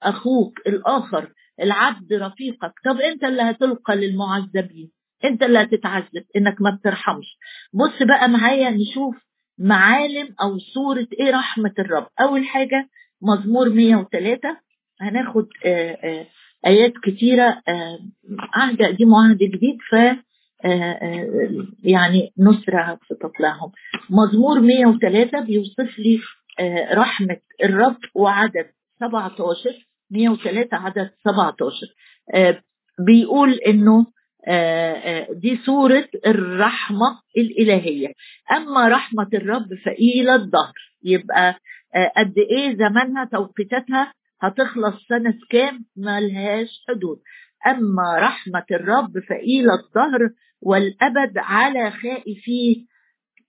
أخوك 0.03 0.59
الآخر 0.67 1.31
العبد 1.61 2.13
رفيقك؟ 2.13 2.73
طب 2.85 2.97
أنت 3.01 3.23
اللي 3.23 3.41
هتلقى 3.41 3.95
للمعذبين. 3.95 4.91
أنت 5.25 5.43
اللي 5.43 5.61
هتتعذب 5.61 6.25
إنك 6.35 6.61
ما 6.61 6.69
بترحمش. 6.69 7.37
بص 7.73 8.03
بقى 8.03 8.29
معايا 8.29 8.69
نشوف 8.69 9.15
معالم 9.59 10.35
أو 10.41 10.57
صورة 10.59 11.07
إيه 11.19 11.31
رحمة 11.31 11.73
الرب. 11.79 12.07
أول 12.21 12.45
حاجة 12.45 12.89
مزمور 13.21 13.69
103 13.69 14.57
هناخد 15.01 15.47
آآ 15.65 15.97
آآ 16.03 16.25
آيات 16.65 16.93
كتيرة 17.03 17.61
عهد 18.39 18.81
قديم 18.81 19.13
وعهد 19.13 19.37
جديد 19.37 19.77
ف 19.89 19.95
يعني 21.83 22.33
نسرع 22.39 22.95
في 23.07 23.15
تطلعهم 23.15 23.71
مزمور 24.09 24.59
103 24.59 25.39
بيوصف 25.39 25.99
لي 25.99 26.19
رحمة 26.93 27.37
الرب 27.63 27.97
وعدد 28.15 28.65
17 28.99 29.87
103 30.11 30.77
عدد 30.77 31.09
17 31.23 31.71
بيقول 33.07 33.53
إنه 33.53 34.05
دي 35.31 35.57
صورة 35.65 36.07
الرحمة 36.25 37.19
الإلهية. 37.37 38.07
أما 38.51 38.87
رحمة 38.87 39.27
الرب 39.33 39.67
فإلى 39.85 40.35
الظهر 40.35 40.73
يبقى 41.03 41.55
قد 42.17 42.33
إيه 42.37 42.75
زمانها 42.77 43.25
توقيتاتها 43.25 44.13
هتخلص 44.41 44.95
سنة 45.09 45.33
كام؟ 45.49 45.85
ملهاش 45.97 46.69
حدود. 46.89 47.19
أما 47.67 48.17
رحمة 48.19 48.63
الرب 48.71 49.19
فإلى 49.29 49.73
الظهر 49.73 50.29
والأبد 50.61 51.37
على 51.37 51.91
خائفيه 51.91 52.85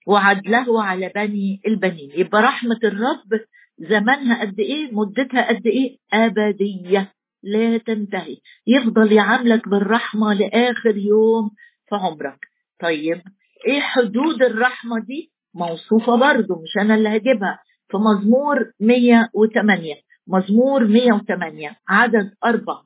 وعدله 0.07 0.83
على 0.85 1.13
بني 1.15 1.61
البنين. 1.67 2.11
يبقى 2.15 2.43
رحمة 2.43 2.79
الرب 2.85 3.41
زمانها 3.79 4.41
قد 4.41 4.61
إيه؟ 4.61 4.93
مدتها 4.93 5.49
قد 5.49 5.67
إيه؟ 5.67 5.97
أبدية. 6.13 7.13
لا 7.43 7.79
تنتهي. 7.79 8.37
يفضل 8.67 9.13
يعاملك 9.13 9.69
بالرحمة 9.69 10.35
لآخر 10.35 10.97
يوم 10.97 11.51
في 11.89 11.95
عمرك. 11.95 12.39
طيب 12.81 13.23
إيه 13.67 13.81
حدود 13.81 14.43
الرحمة 14.43 15.01
دي؟ 15.01 15.33
موصوفة 15.55 16.17
برضو 16.17 16.55
مش 16.63 16.83
أنا 16.85 16.95
اللي 16.95 17.17
هجيبها. 17.17 17.59
في 17.91 17.97
مزمور 17.97 18.73
108 18.81 19.95
مزمور 20.29 20.85
108 20.85 21.77
عدد 21.89 22.31
أربعة 22.45 22.83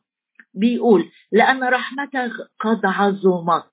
بيقول 0.55 1.05
لأن 1.33 1.65
رحمتك 1.65 2.33
قد 2.61 2.81
عظمت. 2.87 3.65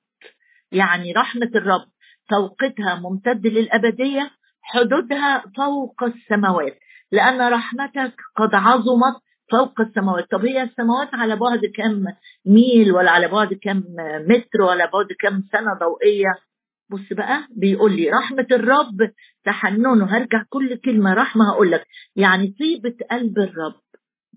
يعني 0.72 1.14
رحمة 1.14 1.52
الرب 1.56 1.86
توقيتها 2.30 2.96
ممتد 2.96 3.48
للأبدية 3.48 4.32
حدودها 4.62 5.44
فوق 5.58 6.04
السماوات. 6.04 6.78
لأن 7.12 7.42
رحمتك 7.54 8.14
قد 8.36 8.56
عظمت 8.56 9.16
فوق 9.52 9.82
السماوات. 9.82 10.32
طب 10.32 10.46
هي 10.46 10.64
السماوات 10.64 11.14
على 11.14 11.36
بعد 11.36 11.66
كم 11.76 12.06
ميل 12.46 12.92
ولا 12.92 13.12
على 13.12 13.28
بعد 13.28 13.54
كم 13.54 13.84
متر 14.28 14.62
ولا 14.62 14.86
بعد 14.92 15.08
كم 15.20 15.42
سنة 15.52 15.74
ضوئية؟ 15.74 16.49
بص 16.92 17.14
بقى 17.14 17.48
بيقول 17.56 17.96
لي 17.96 18.10
رحمة 18.10 18.48
الرب 18.52 19.12
تحننه 19.46 20.06
هرجع 20.18 20.44
كل 20.50 20.76
كلمة 20.76 21.14
رحمة 21.14 21.50
هقول 21.52 21.72
لك. 21.72 21.86
يعني 22.16 22.56
طيبة 22.60 22.96
قلب 23.12 23.40
الرب. 23.40 23.74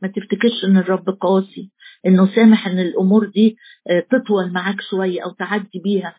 ما 0.02 0.08
تفتكرش 0.08 0.64
إن 0.64 0.76
الرب 0.76 1.10
قاسي؟ 1.20 1.70
إنه 2.06 2.34
سامح 2.34 2.66
إن 2.66 2.78
الأمور 2.78 3.26
دي 3.26 3.56
تطول 4.10 4.52
معاك 4.52 4.80
شوية 4.90 5.24
أو 5.24 5.30
تعدي 5.30 5.80
بيها. 5.84 6.16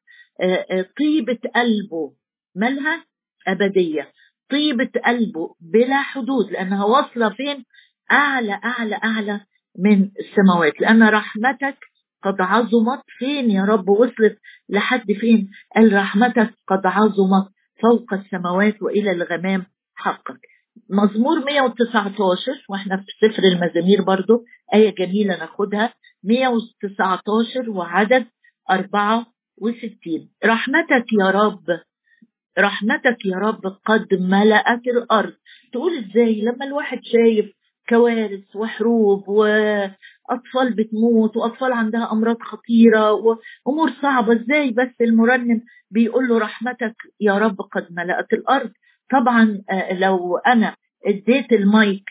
طيبة 1.00 1.40
قلبه 1.56 2.14
مالها؟ 2.56 3.06
أبدية. 3.48 4.12
طيبة 4.52 4.90
قلبه 5.06 5.56
بلا 5.62 6.02
حدود 6.02 6.52
لانها 6.52 6.86
واصلة 6.86 7.30
فين؟ 7.30 7.66
أعلى 8.12 8.54
أعلى 8.54 8.96
أعلى 9.04 9.42
من 9.80 10.10
السماوات. 10.20 10.82
لأن 10.82 11.04
رحمتك 11.04 11.78
قد 12.24 12.42
عظمت 12.42 13.04
فين 13.18 13.52
يا 13.52 13.64
رب؟ 13.64 13.90
وصلت 13.90 14.38
لحد 14.70 15.12
فين؟ 15.12 15.50
قال 15.76 15.94
رحمتك 15.94 16.54
قد 16.68 16.86
عظمت 16.86 17.48
فوق 17.82 18.14
السماوات 18.14 18.82
وإلى 18.82 19.12
الغمام 19.12 19.66
حقك. 19.96 20.40
مزمور 20.90 21.46
119 21.46 22.66
وإحنا 22.70 22.98
في 22.98 23.28
سفر 23.28 23.44
المزامير 23.44 24.02
برضو 24.02 24.44
آية 24.74 24.96
جميلة 24.96 25.38
ناخدها 25.40 25.94
119 26.24 27.70
وعدد 27.70 28.26
64 28.72 30.30
رحمتك 30.46 31.06
يا 31.20 31.30
رب 31.30 31.64
رحمتك 32.60 33.26
يا 33.26 33.38
رب 33.38 33.62
قد 33.86 34.14
ملأت 34.14 34.88
الأرض. 34.88 35.34
تقول 35.74 35.92
إزاي 35.98 36.42
لما 36.42 36.66
الواحد 36.66 37.00
شايف 37.04 37.52
كوارث 37.90 38.56
وحروب 38.56 39.28
وأطفال 39.30 40.74
بتموت 40.76 41.38
وأطفال 41.38 41.74
عندها 41.74 42.12
أمراض 42.12 42.38
خطيرة 42.42 43.12
وأمور 43.14 43.92
صعبة. 44.02 44.34
إزاي 44.34 44.72
بس 44.72 45.02
المرنم 45.02 45.62
بيقول 45.92 46.28
له 46.28 46.38
رحمتك 46.40 46.96
يا 47.22 47.38
رب 47.38 47.62
قد 47.62 47.88
ملأت 47.92 48.34
الأرض؟ 48.34 48.72
طبعا 49.12 49.62
لو 49.92 50.38
أنا 50.38 50.76
اديت 51.06 51.52
المايك 51.54 52.04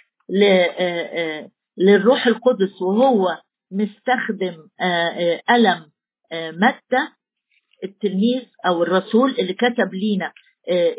للروح 1.79 2.27
القدس 2.27 2.83
وهو 2.83 3.39
مستخدم 3.71 4.55
قلم 5.49 5.87
متى 6.35 7.09
التلميذ 7.85 8.43
أو 8.67 8.83
الرسول 8.83 9.31
اللي 9.31 9.53
كتب 9.55 9.95
لينا 9.95 10.33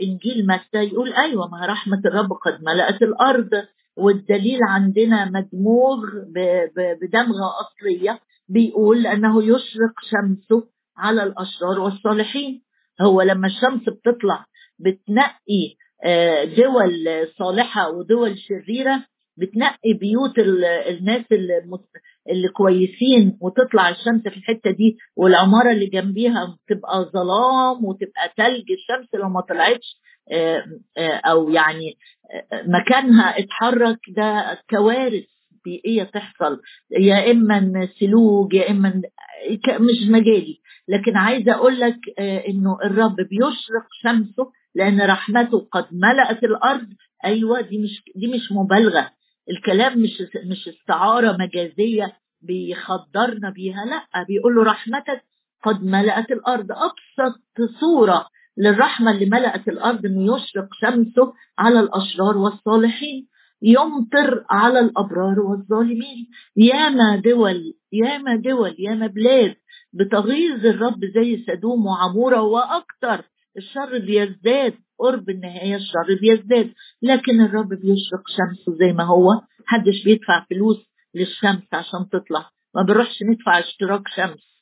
إنجيل 0.02 0.48
متى 0.48 0.84
يقول 0.84 1.14
أيوه 1.14 1.48
ما 1.48 1.66
رحمة 1.66 2.02
الرب 2.06 2.34
قد 2.34 2.64
ملأت 2.64 3.02
الأرض. 3.02 3.50
والدليل 3.98 4.60
عندنا 4.70 5.26
مدموغ 5.26 5.98
بدمغة 7.02 7.50
أصلية 7.62 8.20
بيقول 8.50 9.08
أنه 9.08 9.44
يشرق 9.44 9.94
شمسه 10.12 10.68
على 10.98 11.24
الأشرار 11.24 11.80
والصالحين. 11.80 12.64
هو 13.02 13.22
لما 13.22 13.48
الشمس 13.48 13.82
بتطلع 13.90 14.46
بتنقي 14.80 15.76
دول 16.58 17.06
صالحة 17.38 17.90
ودول 17.92 18.38
شريرة 18.38 19.06
بتنقي 19.38 19.94
بيوت 19.94 20.34
الناس 20.90 21.26
اللي 22.30 22.48
كويسين 22.54 23.38
وتطلع 23.42 23.90
الشمس 23.90 24.22
في 24.22 24.38
الحتة 24.38 24.72
دي 24.72 24.98
والعمارة 25.16 25.72
اللي 25.72 25.86
جنبيها 25.86 26.58
تبقى 26.70 27.04
ظلام 27.14 27.86
وتبقى 27.86 28.34
تلج 28.38 28.72
الشمس 28.72 29.16
لو 29.16 29.30
ما 29.30 29.42
طلعتش 29.42 29.98
أو 31.26 31.50
يعني 31.50 31.98
مكانها 32.68 33.40
اتحرك 33.40 34.00
ده 34.18 34.60
كوارث 34.70 35.24
بيئية 35.66 36.04
تحصل. 36.04 36.62
يا 37.00 37.32
إما 37.32 37.88
سلوج 38.00 38.54
يا 38.54 38.72
إما 38.72 39.02
مش 39.70 40.10
مجالي. 40.10 40.60
لكن 40.88 41.18
عايزة 41.18 41.54
أقول 41.54 41.80
لك 41.80 41.96
إنه 42.20 42.78
الرب 42.86 43.16
بيشرق 43.16 43.88
شمسه 44.04 44.52
لأن 44.76 45.02
رحمته 45.02 45.68
قد 45.72 45.86
ملأت 45.92 46.44
الأرض. 46.44 46.88
أيوه 47.26 47.62
دي 47.62 47.78
مش 47.78 48.04
دي 48.16 48.28
مش 48.28 48.52
مبالغة. 48.52 49.12
الكلام 49.50 50.00
مش 50.00 50.24
مش 50.52 50.68
استعارة 50.68 51.38
مجازية 51.40 52.14
بيخدرنا 52.42 53.50
بيها 53.50 53.86
لأ 53.86 54.24
بيقول 54.24 54.56
له 54.56 54.64
رحمتك 54.64 55.24
قد 55.64 55.84
ملأت 55.84 56.32
الأرض. 56.32 56.68
أبسط 56.72 57.42
صورة 57.80 58.26
للرحمة 58.58 59.12
اللي 59.12 59.26
ملأت 59.26 59.68
الأرض 59.68 60.06
إنه 60.06 60.36
يشرق 60.38 60.68
شمسه 60.82 61.34
على 61.60 61.80
الأشرار 61.80 62.38
والصالحين 62.38 63.28
يمطر 63.62 64.46
على 64.50 64.80
الأبرار 64.80 65.40
والظالمين. 65.40 66.28
ياما 66.58 67.16
دول 67.16 67.74
ياما 67.94 68.36
دول 68.36 68.76
ياما 68.80 69.08
بلاد 69.08 69.56
بتغيظ 69.94 70.66
الرب 70.66 71.06
زي 71.06 71.44
سدوم 71.48 71.86
وعمورة 71.86 72.42
وأكتر 72.42 73.26
الشر 73.58 74.00
بيزداد 74.00 74.74
قرب 75.00 75.30
النهاية 75.30 75.76
الشر 75.76 76.20
بيزداد. 76.22 76.74
لكن 77.02 77.42
الرب 77.42 77.70
بيشرق 77.70 78.24
شمسه 78.28 78.78
زي 78.80 78.94
ما 78.94 79.04
هو. 79.04 79.42
محدش 79.60 80.04
بيدفع 80.04 80.46
فلوس 80.50 80.78
للشمس 81.16 81.64
عشان 81.74 82.10
تطلع. 82.12 82.50
ما 82.76 82.82
بنروحش 82.82 83.24
ندفع 83.24 83.60
اشتراك 83.60 84.08
شمس. 84.16 84.54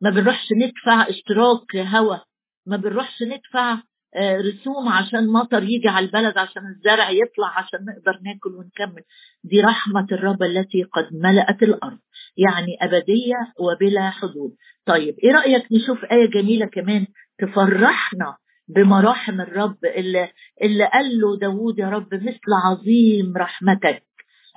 ما 0.00 0.10
بنروحش 0.10 0.52
ندفع 0.52 1.08
اشتراك 1.08 1.76
هواء 1.76 2.24
ما 2.66 2.76
بنروحش 2.76 3.22
ندفع 3.22 3.78
آه، 4.16 4.36
رسوم 4.36 4.88
عشان 4.88 5.26
مطر 5.26 5.62
يجي 5.62 5.88
على 5.88 6.06
البلد 6.06 6.38
عشان 6.38 6.62
الزرع 6.66 7.10
يطلع 7.10 7.58
عشان 7.58 7.78
نقدر 7.84 8.20
ناكل 8.22 8.50
ونكمل. 8.54 9.02
دي 9.44 9.60
رحمة 9.60 10.06
الرب 10.12 10.42
التي 10.42 10.82
قد 10.82 11.08
ملأت 11.12 11.62
الأرض. 11.62 11.98
يعني 12.36 12.76
أبدية 12.80 13.36
وبلا 13.60 14.10
حدود. 14.10 14.54
طيب 14.86 15.14
إيه 15.24 15.32
رأيك 15.32 15.72
نشوف 15.72 16.04
آية 16.04 16.30
جميلة 16.30 16.66
كمان؟ 16.66 17.06
تفرحنا 17.38 18.36
بمراحم 18.68 19.40
الرب 19.40 19.76
اللي, 19.96 20.28
اللي 20.62 20.84
قال 20.84 21.20
له 21.20 21.38
داود 21.38 21.78
يا 21.78 21.88
رب 21.88 22.14
مثل 22.14 22.52
عظيم 22.64 23.36
رحمتك. 23.36 24.02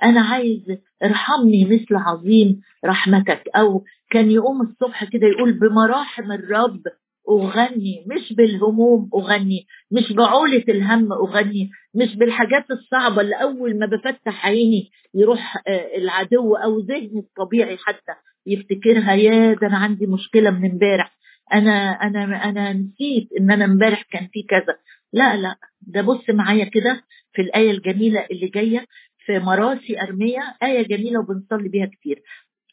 أنا 0.02 0.20
عايز 0.20 0.62
ارحمني 1.04 1.64
مثل 1.64 1.96
عظيم 1.96 2.60
رحمتك. 2.84 3.42
أو 3.56 3.84
كان 4.10 4.30
يقوم 4.30 4.62
الصبح 4.62 5.04
كده 5.04 5.26
يقول 5.26 5.52
بمراحم 5.52 6.32
الرب 6.32 6.82
أغني. 7.28 8.04
مش 8.06 8.32
بالهموم 8.32 9.10
أغني 9.14 9.66
مش 9.90 10.12
بعولة 10.12 10.64
الهم 10.68 11.12
أغني 11.12 11.70
مش 11.94 12.16
بالحاجات 12.16 12.70
الصعبة 12.70 13.20
اللي 13.20 13.34
أول 13.42 13.78
ما 13.78 13.86
بفتح 13.86 14.46
عيني 14.46 14.90
يروح 15.14 15.56
آه، 15.68 15.96
العدو 15.96 16.54
أو 16.54 16.78
ذهني 16.78 17.18
الطبيعي 17.18 17.76
حتى 17.76 18.12
يفتكرها 18.46 19.14
يا 19.14 19.54
ده 19.54 19.66
أنا 19.66 19.76
عندي 19.78 20.06
مشكلة 20.06 20.50
من 20.50 20.70
امبارح. 20.70 21.16
أنا 21.52 21.90
أنا 21.90 22.24
أنا 22.44 22.72
نسيت 22.72 23.28
إن 23.40 23.50
أنا 23.50 23.64
امبارح 23.64 24.02
كان 24.02 24.28
في 24.32 24.42
كذا. 24.42 24.76
لا 25.12 25.36
لا 25.36 25.56
ده 25.80 26.02
بص 26.02 26.30
معايا 26.30 26.64
كده 26.64 27.04
في 27.32 27.42
الآية 27.42 27.70
الجميلة 27.70 28.26
اللي 28.30 28.48
جاية 28.48 28.86
في 29.26 29.38
مراسي 29.38 30.00
أرمية 30.02 30.56
آية 30.62 30.82
جميلة 30.86 31.20
وبنصلي 31.20 31.68
بيها 31.68 31.86
كتير. 31.86 32.22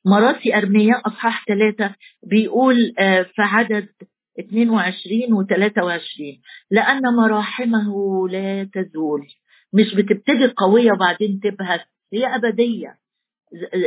مراسي 0.05 0.55
أرمية 0.57 1.01
أصحاح 1.05 1.45
ثلاثة 1.47 1.95
بيقول 2.23 2.93
آه، 2.99 3.21
في 3.21 3.41
عدد 3.41 3.87
22 4.39 5.33
و 5.33 5.43
23 5.43 6.41
لأن 6.71 7.01
مراحمه 7.15 7.93
لا 8.29 8.63
تزول. 8.63 9.27
مش 9.73 9.95
بتبتدي 9.95 10.47
قوية 10.57 10.91
وبعدين 10.91 11.39
تبهت 11.43 11.81
هي 12.13 12.35
أبدية. 12.35 12.97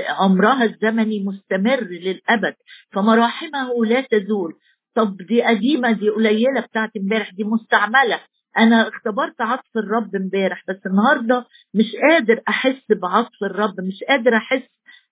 عمرها 0.08 0.64
الزمني 0.64 1.24
مستمر 1.24 1.80
للأبد 1.84 2.54
فمراحمه 2.92 3.84
لا 3.86 4.00
تزول. 4.00 4.54
طب 4.96 5.16
دي 5.16 5.42
قديمة 5.42 5.92
دي 5.92 6.08
قليلة 6.08 6.60
بتاعت 6.60 6.90
امبارح 6.96 7.30
دي 7.30 7.44
مستعملة. 7.44 8.20
أنا 8.58 8.88
اختبرت 8.88 9.40
عطف 9.40 9.76
الرب 9.76 10.16
امبارح 10.16 10.62
بس 10.68 10.76
النهاردة 10.86 11.46
مش 11.74 11.92
قادر 12.10 12.40
أحس 12.48 12.82
بعطف 13.02 13.42
الرب 13.42 13.80
مش 13.80 14.04
قادر 14.08 14.36
أحس 14.36 14.62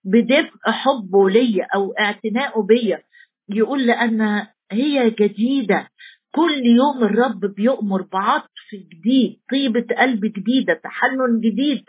بدفء 0.05 0.71
حبه 0.71 1.29
ليا 1.29 1.67
أو 1.75 1.93
اعتنائه 1.99 2.61
بيا. 2.61 3.01
يقول 3.49 3.87
لأن 3.87 4.47
هي 4.71 5.09
جديدة. 5.09 5.87
كل 6.35 6.65
يوم 6.65 7.03
الرب 7.03 7.39
بيؤمر 7.55 8.01
بعطف 8.01 8.49
جديد 8.73 9.39
طيبة 9.51 9.85
قلب 9.99 10.25
جديدة 10.25 10.73
تحنن 10.73 11.39
جديد. 11.39 11.83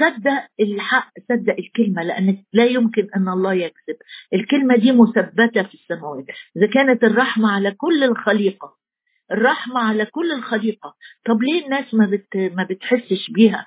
صدق 0.00 0.46
الحق 0.60 1.12
صدق 1.28 1.54
الكلمة 1.58 2.02
لأن 2.02 2.44
لا 2.52 2.64
يمكن 2.64 3.08
أن 3.16 3.28
الله 3.28 3.54
يكذب. 3.54 3.96
الكلمة 4.34 4.76
دي 4.76 4.92
مثبتة 4.92 5.62
في 5.62 5.74
السماوات. 5.74 6.24
إذا 6.56 6.66
كانت 6.66 7.04
الرحمة 7.04 7.52
على 7.52 7.70
كل 7.70 8.04
الخليقة 8.04 8.76
الرحمة 9.32 9.80
على 9.80 10.06
كل 10.06 10.32
الخليقة 10.32 10.94
طب 11.26 11.42
ليه 11.42 11.64
الناس 11.64 11.94
ما, 11.94 12.06
بت... 12.06 12.36
ما 12.36 12.64
بتحسش 12.70 13.30
بيها؟ 13.30 13.66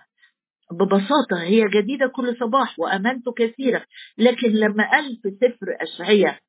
ببساطة 0.72 1.42
هي 1.44 1.64
جديدة 1.70 2.08
كل 2.08 2.38
صباح 2.40 2.80
وأمنت 2.80 3.24
كثيرا 3.38 3.82
لكن 4.18 4.48
لما 4.50 4.92
قال 4.92 5.20
في 5.24 5.30
سفر 5.32 5.68
أشعية 5.82 6.40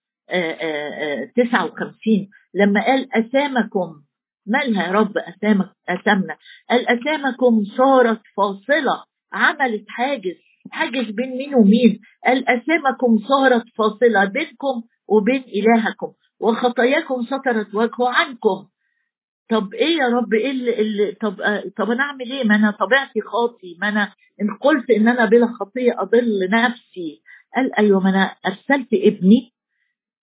59 1.36 2.28
لما 2.54 2.84
قال 2.86 3.08
أسامكم 3.14 4.02
مالها 4.48 4.86
يا 4.86 4.92
رب 4.92 5.18
أسامك 5.18 5.70
أسامنا؟ 5.88 6.36
قال 6.70 6.88
أسامكم 6.88 7.64
صارت 7.76 8.20
فاصلة 8.36 9.04
عملت 9.32 9.84
حاجز 9.88 10.36
حاجز 10.70 11.10
بين 11.10 11.30
مين 11.38 11.54
ومين؟ 11.54 12.00
قال 12.26 12.48
أسامكم 12.48 13.18
صارت 13.28 13.64
فاصلة 13.78 14.24
بينكم 14.24 14.82
وبين 15.08 15.42
إلهكم 15.42 16.12
وخطاياكم 16.40 17.22
سترت 17.22 17.74
وجهه 17.74 18.08
عنكم. 18.08 18.66
طب 19.50 19.74
إيه 19.74 19.96
يا 19.96 20.08
رب؟ 20.08 20.34
إيه 20.34 20.50
اللي, 20.50 20.80
اللي 20.80 21.12
طب 21.12 21.36
طب 21.76 21.90
أنا 21.90 22.02
أعمل 22.02 22.32
إيه؟ 22.32 22.44
ما 22.44 22.54
أنا 22.54 22.70
طبيعتي 22.70 23.20
خاطي 23.20 23.76
ما 23.80 23.88
أنا 23.88 24.12
إن 24.42 24.54
قلت 24.60 24.90
إن 24.90 25.08
أنا 25.08 25.24
بلا 25.24 25.46
خطية 25.46 25.92
أضل 26.02 26.48
نفسي. 26.50 27.22
قال 27.56 27.74
أيوه 27.78 28.00
ما 28.00 28.10
أنا 28.10 28.34
أرسلت 28.46 28.88
ابني 28.94 29.52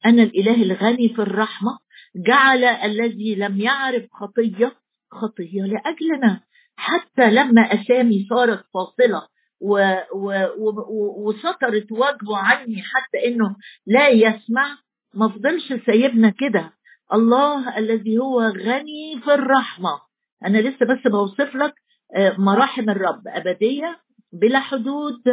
أنا 0.05 0.23
الإله 0.23 0.63
الغني 0.63 1.09
في 1.09 1.19
الرحمة 1.21 1.77
جعل 2.15 2.63
الذي 2.63 3.35
لم 3.35 3.61
يعرف 3.61 4.03
خطية 4.11 4.75
خطية 5.11 5.61
لأجلنا. 5.61 6.41
حتى 6.77 7.31
لما 7.31 7.61
أسامي 7.61 8.25
صارت 8.29 8.65
فاصلة 8.73 9.27
و 9.61 9.77
و 10.13 10.31
و 10.57 11.27
وسطرت 11.27 11.91
وجهه 11.91 12.37
عني 12.37 12.81
حتى 12.81 13.27
إنه 13.27 13.55
لا 13.87 14.07
يسمع 14.09 14.77
ما 15.13 15.27
فضلش 15.29 15.73
سايبنا 15.85 16.29
كده. 16.29 16.73
الله 17.13 17.77
الذي 17.77 18.17
هو 18.17 18.41
غني 18.41 19.21
في 19.23 19.33
الرحمة. 19.33 19.99
أنا 20.45 20.57
لسه 20.57 20.85
بس 20.85 21.11
بوصف 21.11 21.55
لك 21.55 21.73
آه، 22.15 22.35
مراحم 22.37 22.89
الرب 22.89 23.21
أبدية 23.27 23.99
بلا 24.33 24.59
حدود 24.59 25.23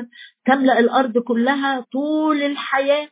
تملأ 0.47 0.79
الأرض 0.79 1.19
كلها 1.19 1.81
طول 1.93 2.43
الحياة 2.43 3.09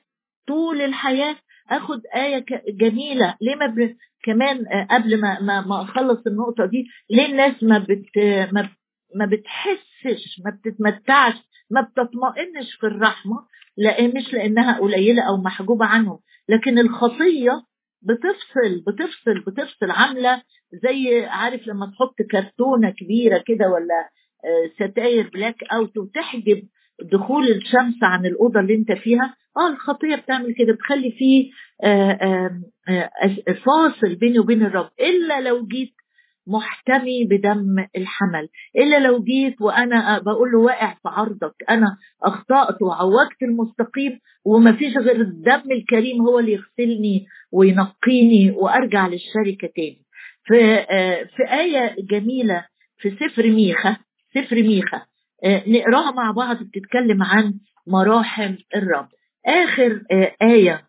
طول 0.48 0.80
الحياة. 0.82 1.36
اخد 1.70 2.00
آية 2.14 2.44
جميلة. 2.68 3.36
ليه 3.40 3.54
ما 3.54 3.66
ب... 3.66 3.96
كمان 4.24 4.66
آه، 4.66 4.86
قبل 4.90 5.20
ما 5.20 5.40
ما, 5.40 5.60
ما 5.60 5.82
أخلص 5.82 6.26
النقطة 6.26 6.66
دي 6.66 6.86
ليه 7.10 7.26
الناس 7.26 7.62
ما 7.62 7.78
بت 7.78 8.18
ما, 8.52 8.68
ما 9.14 9.26
بتحسش 9.26 10.40
ما 10.44 10.50
بتتمتعش 10.50 11.34
ما 11.70 11.80
بتطمئنش 11.80 12.74
في 12.80 12.86
الرحمة؟ 12.86 13.36
لأن 13.76 14.14
مش 14.16 14.32
لأنها 14.32 14.80
قليلة 14.80 15.22
أو 15.22 15.36
محجوبة 15.36 15.86
عنهم. 15.86 16.18
لكن 16.48 16.78
الخطية 16.78 17.62
بتفصل 18.02 18.84
بتفصل 18.86 19.40
بتفصل 19.46 19.90
عاملة 19.90 20.42
زي 20.82 21.24
عارف 21.24 21.66
لما 21.66 21.86
تحط 21.86 22.14
كرتونة 22.30 22.90
كبيرة 22.90 23.42
كده 23.46 23.68
ولا 23.68 24.10
آه، 24.44 24.70
ستاير 24.74 25.30
blackout 25.34 25.96
وتحجب 25.98 26.62
دخول 27.12 27.44
الشمس 27.50 27.94
عن 28.02 28.26
الأوضة 28.26 28.60
اللي 28.60 28.74
أنت 28.74 28.92
فيها؟ 28.92 29.34
آه 29.56 29.68
الخطية 29.72 30.16
بتعمل 30.16 30.54
كده 30.54 30.72
بتخلي 30.72 31.10
فيه 31.10 31.50
آه، 31.84 32.10
آه، 32.10 32.60
آه، 32.88 33.52
فاصل 33.52 34.14
بيني 34.14 34.38
وبين 34.38 34.62
الرب. 34.62 34.90
إلا 35.00 35.40
لو 35.40 35.66
جيت 35.66 35.92
محتمي 36.46 37.24
بدم 37.24 37.86
الحمل 37.96 38.48
إلا 38.76 38.98
لو 38.98 39.22
جيت 39.24 39.60
وأنا 39.60 40.18
بقول 40.18 40.52
له 40.52 40.58
واقع 40.58 40.92
في 40.94 41.00
عرضك 41.08 41.54
أنا 41.70 41.96
أخطأت 42.22 42.82
وعوجت 42.82 43.42
المستقيم 43.42 44.18
وما 44.44 44.72
فيش 44.72 44.96
غير 44.96 45.20
الدم 45.20 45.72
الكريم 45.72 46.20
هو 46.22 46.38
اللي 46.38 46.52
يغسلني 46.52 47.26
وينقيني 47.52 48.50
وأرجع 48.50 49.06
للشركة 49.06 49.68
تاني. 49.76 50.02
في 50.44 50.82
في 51.36 51.52
آية 51.52 51.96
جميلة 52.10 52.64
في 52.98 53.10
سفر 53.10 53.46
ميخا 53.50 53.96
سفر 54.34 54.56
ميخا 54.56 55.02
نقراها 55.66 56.10
مع 56.10 56.30
بعض 56.30 56.56
بتتكلم 56.62 57.22
عن 57.22 57.54
مراحم 57.86 58.54
الرب. 58.76 59.08
آخر 59.46 60.02
آه، 60.12 60.36
آية 60.42 60.86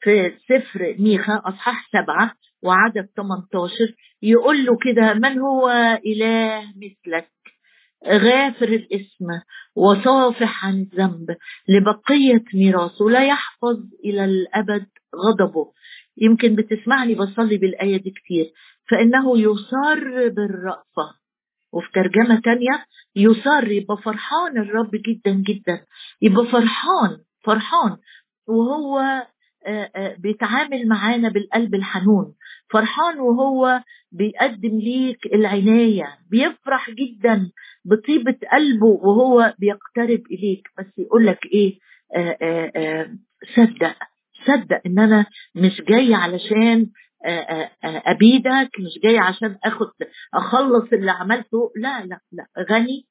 في 0.00 0.32
سفر 0.48 0.96
ميخا 0.98 1.42
أصحاح 1.44 1.88
سبعة 1.92 2.34
وعدد 2.62 3.08
18 3.16 3.94
يقول 4.22 4.64
له 4.64 4.76
كده 4.84 5.14
من 5.14 5.38
هو 5.38 5.68
إله 6.06 6.64
مثلك؟ 6.76 7.28
غافر 8.06 8.68
الاسم 8.68 9.26
وصافح 9.76 10.66
عن 10.66 10.74
الذنب 10.74 11.36
لبقية 11.68 12.44
ميراثه 12.54 13.04
لا 13.04 13.26
يحفظ 13.26 13.76
إلى 14.04 14.24
الأبد 14.24 14.86
غضبه. 15.16 15.72
يمكن 16.16 16.54
بتسمعني 16.56 17.14
بصلي 17.14 17.56
بالآية 17.56 17.96
دي 18.02 18.10
كتير. 18.10 18.52
فإنه 18.90 19.38
يصر 19.38 20.28
بالرأفة 20.28 21.14
وفي 21.72 21.88
ترجمة 21.94 22.40
تانية 22.40 22.84
يصر 23.16 23.68
يبقى 23.72 23.96
فرحان 23.96 24.58
الرب 24.58 24.90
جدا 24.92 25.30
جدا. 25.32 25.84
يبقى 26.22 26.46
فرحان. 26.46 27.18
فرحان 27.44 27.96
وهو 28.48 29.02
بيتعامل 30.18 30.88
معانا 30.88 31.28
بالقلب 31.28 31.74
الحنون. 31.74 32.34
فرحان 32.70 33.20
وهو 33.20 33.82
بيقدم 34.12 34.78
ليك 34.78 35.26
العناية. 35.26 36.18
بيفرح 36.30 36.90
جدا 36.90 37.50
بطيبة 37.84 38.36
قلبه 38.52 38.86
وهو 38.86 39.54
بيقترب 39.58 40.22
إليك. 40.30 40.68
بس 40.78 40.98
يقول 40.98 41.26
لك 41.26 41.46
إيه؟ 41.46 41.78
آآ 42.16 42.36
آآ 42.76 43.18
صدق. 43.56 43.96
صدق 44.46 44.80
إن 44.86 44.98
أنا 44.98 45.26
مش 45.54 45.80
جاي 45.88 46.14
علشان 46.14 46.86
أبيدك 47.84 48.70
مش 48.80 49.00
جاي 49.02 49.18
عشان 49.18 49.58
أخد 49.64 49.90
أخلص 50.34 50.92
اللي 50.92 51.10
عملته. 51.10 51.72
لا 51.76 52.04
لا 52.06 52.20
لا. 52.32 52.46
غني 52.70 53.06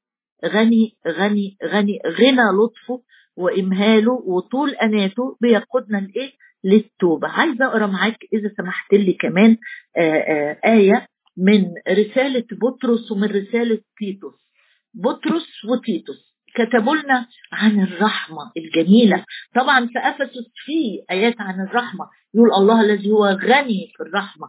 غني 0.45 0.97
غني 1.07 1.57
غني. 1.65 1.99
غنى 2.07 2.41
لطفه 2.41 3.03
وإمهاله 3.41 4.11
وطول 4.11 4.69
أناته 4.69 5.37
بيقودنا 5.41 5.97
لإيه؟ 5.97 6.31
للتوبة. 6.63 7.27
عايزة 7.27 7.65
أقرأ 7.65 7.87
معاك 7.87 8.17
إذا 8.33 8.51
سمحت 8.57 8.93
لي 8.93 9.13
كمان 9.13 9.57
آآ 9.97 10.01
آآ 10.13 10.73
آية 10.73 11.07
من 11.37 11.65
رسالة 11.89 12.45
بطرس 12.51 13.11
ومن 13.11 13.27
رسالة 13.27 13.79
تيتوس. 13.97 14.47
بطرس 14.93 15.47
وتيتوس 15.69 16.31
كتبوا 16.55 16.95
لنا 16.95 17.27
عن 17.51 17.79
الرحمة 17.83 18.51
الجميلة. 18.57 19.25
طبعا 19.55 19.87
في 19.87 19.99
أفسس 19.99 20.45
في 20.65 21.03
آيات 21.11 21.35
عن 21.41 21.67
الرحمة 21.67 22.05
يقول 22.35 22.49
الله 22.53 22.81
الذي 22.81 23.11
هو 23.11 23.25
غني 23.25 23.91
في 23.97 24.03
الرحمة. 24.03 24.47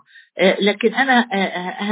لكن 0.61 0.95
أنا 0.95 1.29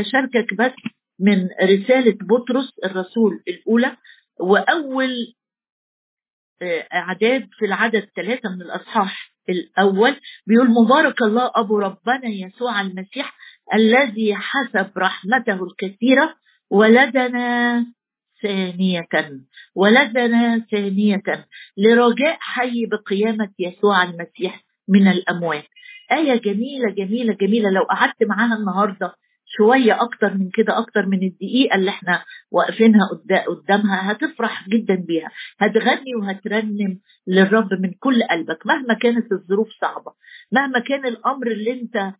هشاركك 0.00 0.54
بس 0.58 0.72
من 1.20 1.48
رسالة 1.62 2.16
بطرس 2.30 2.72
الرسول 2.84 3.42
الأولى. 3.48 3.96
وأول 4.40 5.10
أعداد 6.94 7.48
في 7.58 7.64
العدد 7.64 8.08
ثلاثة 8.16 8.48
من 8.48 8.62
الأصحاح 8.62 9.30
الأول 9.48 10.16
بيقول 10.46 10.70
مبارك 10.70 11.22
الله 11.22 11.50
أبو 11.54 11.78
ربنا 11.78 12.26
يسوع 12.28 12.80
المسيح 12.80 13.34
الذي 13.74 14.34
حسب 14.34 14.90
رحمته 14.98 15.64
الكثيرة 15.64 16.34
ولدنا 16.70 17.86
ثانية 18.42 19.08
ولدنا 19.74 20.58
ثانية 20.70 21.22
لرجاء 21.76 22.36
حي 22.40 22.86
بقيامة 22.86 23.50
يسوع 23.58 24.02
المسيح 24.02 24.64
من 24.88 25.08
الأموات. 25.08 25.64
آية 26.12 26.34
جميلة 26.40 26.90
جميلة 26.90 27.34
جميلة 27.34 27.70
لو 27.70 27.82
قعدت 27.82 28.22
معاها 28.22 28.56
النهاردة 28.56 29.14
شوية 29.56 30.02
أكتر 30.02 30.34
من 30.34 30.50
كده 30.50 30.78
أكتر 30.78 31.06
من 31.06 31.22
الدقيقة 31.22 31.74
اللي 31.76 31.90
إحنا 31.90 32.24
واقفينها 32.50 33.08
قدامها 33.48 34.12
هتفرح 34.12 34.68
جدا 34.68 34.94
بيها. 34.94 35.30
هتغني 35.60 36.14
وهترنم 36.14 36.98
للرب 37.26 37.72
من 37.74 37.92
كل 38.00 38.22
قلبك 38.22 38.66
مهما 38.66 38.94
كانت 38.94 39.32
الظروف 39.32 39.68
صعبة 39.80 40.12
مهما 40.52 40.78
كان 40.78 41.06
الأمر 41.06 41.46
اللي 41.46 41.72
أنت 41.72 42.12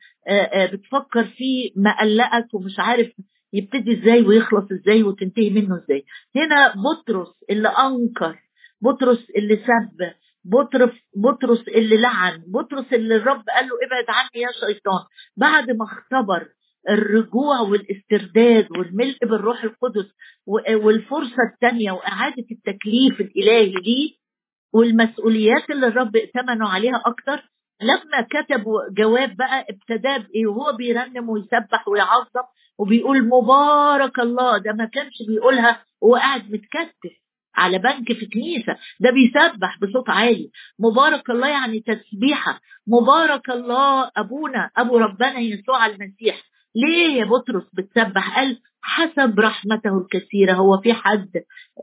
بتفكر 0.72 1.24
فيه 1.24 1.70
مقلقك 1.76 2.54
ومش 2.54 2.78
عارف 2.78 3.12
يبتدي 3.52 4.00
إزاي 4.02 4.22
ويخلص 4.22 4.72
إزاي 4.72 5.02
وتنتهي 5.02 5.50
منه 5.50 5.76
إزاي. 5.84 6.04
هنا 6.36 6.74
بطرس 6.74 7.28
اللي 7.50 7.68
أنكر 7.68 8.38
بطرس 8.82 9.30
اللي 9.36 9.56
سب 9.56 10.12
بطرس 10.44 10.92
بطرس 11.16 11.68
اللي 11.68 11.96
لعن 11.96 12.42
بطرس 12.46 12.92
اللي 12.92 13.16
الرب 13.16 13.42
قال 13.48 13.64
له 13.68 13.72
ابعد 13.86 14.04
عني 14.08 14.42
يا 14.42 14.48
شيطان. 14.66 15.04
بعد 15.36 15.70
ما 15.70 15.84
اختبر 15.84 16.48
الرجوع 16.88 17.60
والاسترداد 17.60 18.68
والملء 18.78 19.16
بالروح 19.22 19.64
القدس 19.64 20.06
والفرصة 20.82 21.36
الثانية 21.54 21.92
وإعادة 21.92 22.44
التكليف 22.50 23.20
الإلهي 23.20 23.72
ليه 23.72 24.10
والمسؤوليات 24.74 25.70
اللي 25.70 25.86
الرب 25.86 26.16
ائتمنوا 26.16 26.68
عليها 26.68 27.02
أكتر. 27.06 27.50
لما 27.82 28.26
كتبوا 28.30 28.80
جواب 28.98 29.36
بقى 29.36 29.66
ابتدى 29.70 30.18
بايه 30.28 30.46
وهو 30.46 30.72
بيرنم 30.76 31.28
ويسبح 31.28 31.88
ويعظم 31.88 32.46
وبيقول 32.78 33.28
مبارك 33.28 34.18
الله. 34.18 34.58
ده 34.58 34.72
ما 34.72 34.84
كانش 34.84 35.14
بيقولها 35.28 35.84
وهو 36.00 36.16
قاعد 36.16 36.52
متكتف 36.52 37.20
على 37.56 37.78
بنك 37.78 38.12
في 38.12 38.26
كنيسة. 38.26 38.76
ده 39.00 39.10
بيسبح 39.10 39.78
بصوت 39.82 40.10
عالي. 40.10 40.50
مبارك 40.78 41.30
الله 41.30 41.48
يعني 41.48 41.80
تسبيحة. 41.80 42.60
مبارك 42.86 43.50
الله 43.50 44.10
أبونا 44.16 44.70
أبو 44.76 44.98
ربنا 44.98 45.38
يسوع 45.38 45.86
المسيح. 45.86 46.42
ليه 46.74 47.20
يا 47.20 47.24
بطرس 47.24 47.64
بتسبح؟ 47.72 48.36
قال 48.38 48.60
حسب 48.82 49.40
رحمته 49.40 49.98
الكثيرة. 49.98 50.52
هو 50.52 50.78
في 50.80 50.92
حد 50.92 51.30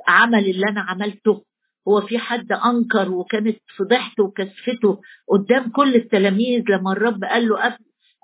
عمل 0.08 0.46
اللي 0.50 0.70
أنا 0.70 0.82
عملته. 0.82 1.44
هو 1.88 2.02
في 2.02 2.18
حد 2.20 2.52
أنكر 2.52 3.12
وكانت 3.12 3.58
فضحته 3.78 4.24
وكسفته 4.24 5.02
قدام 5.30 5.70
كل 5.72 5.96
التلاميذ 5.96 6.64
لما 6.70 6.92
الرب 6.92 7.24
قال 7.24 7.48
له 7.50 7.64
قبل 7.66 7.78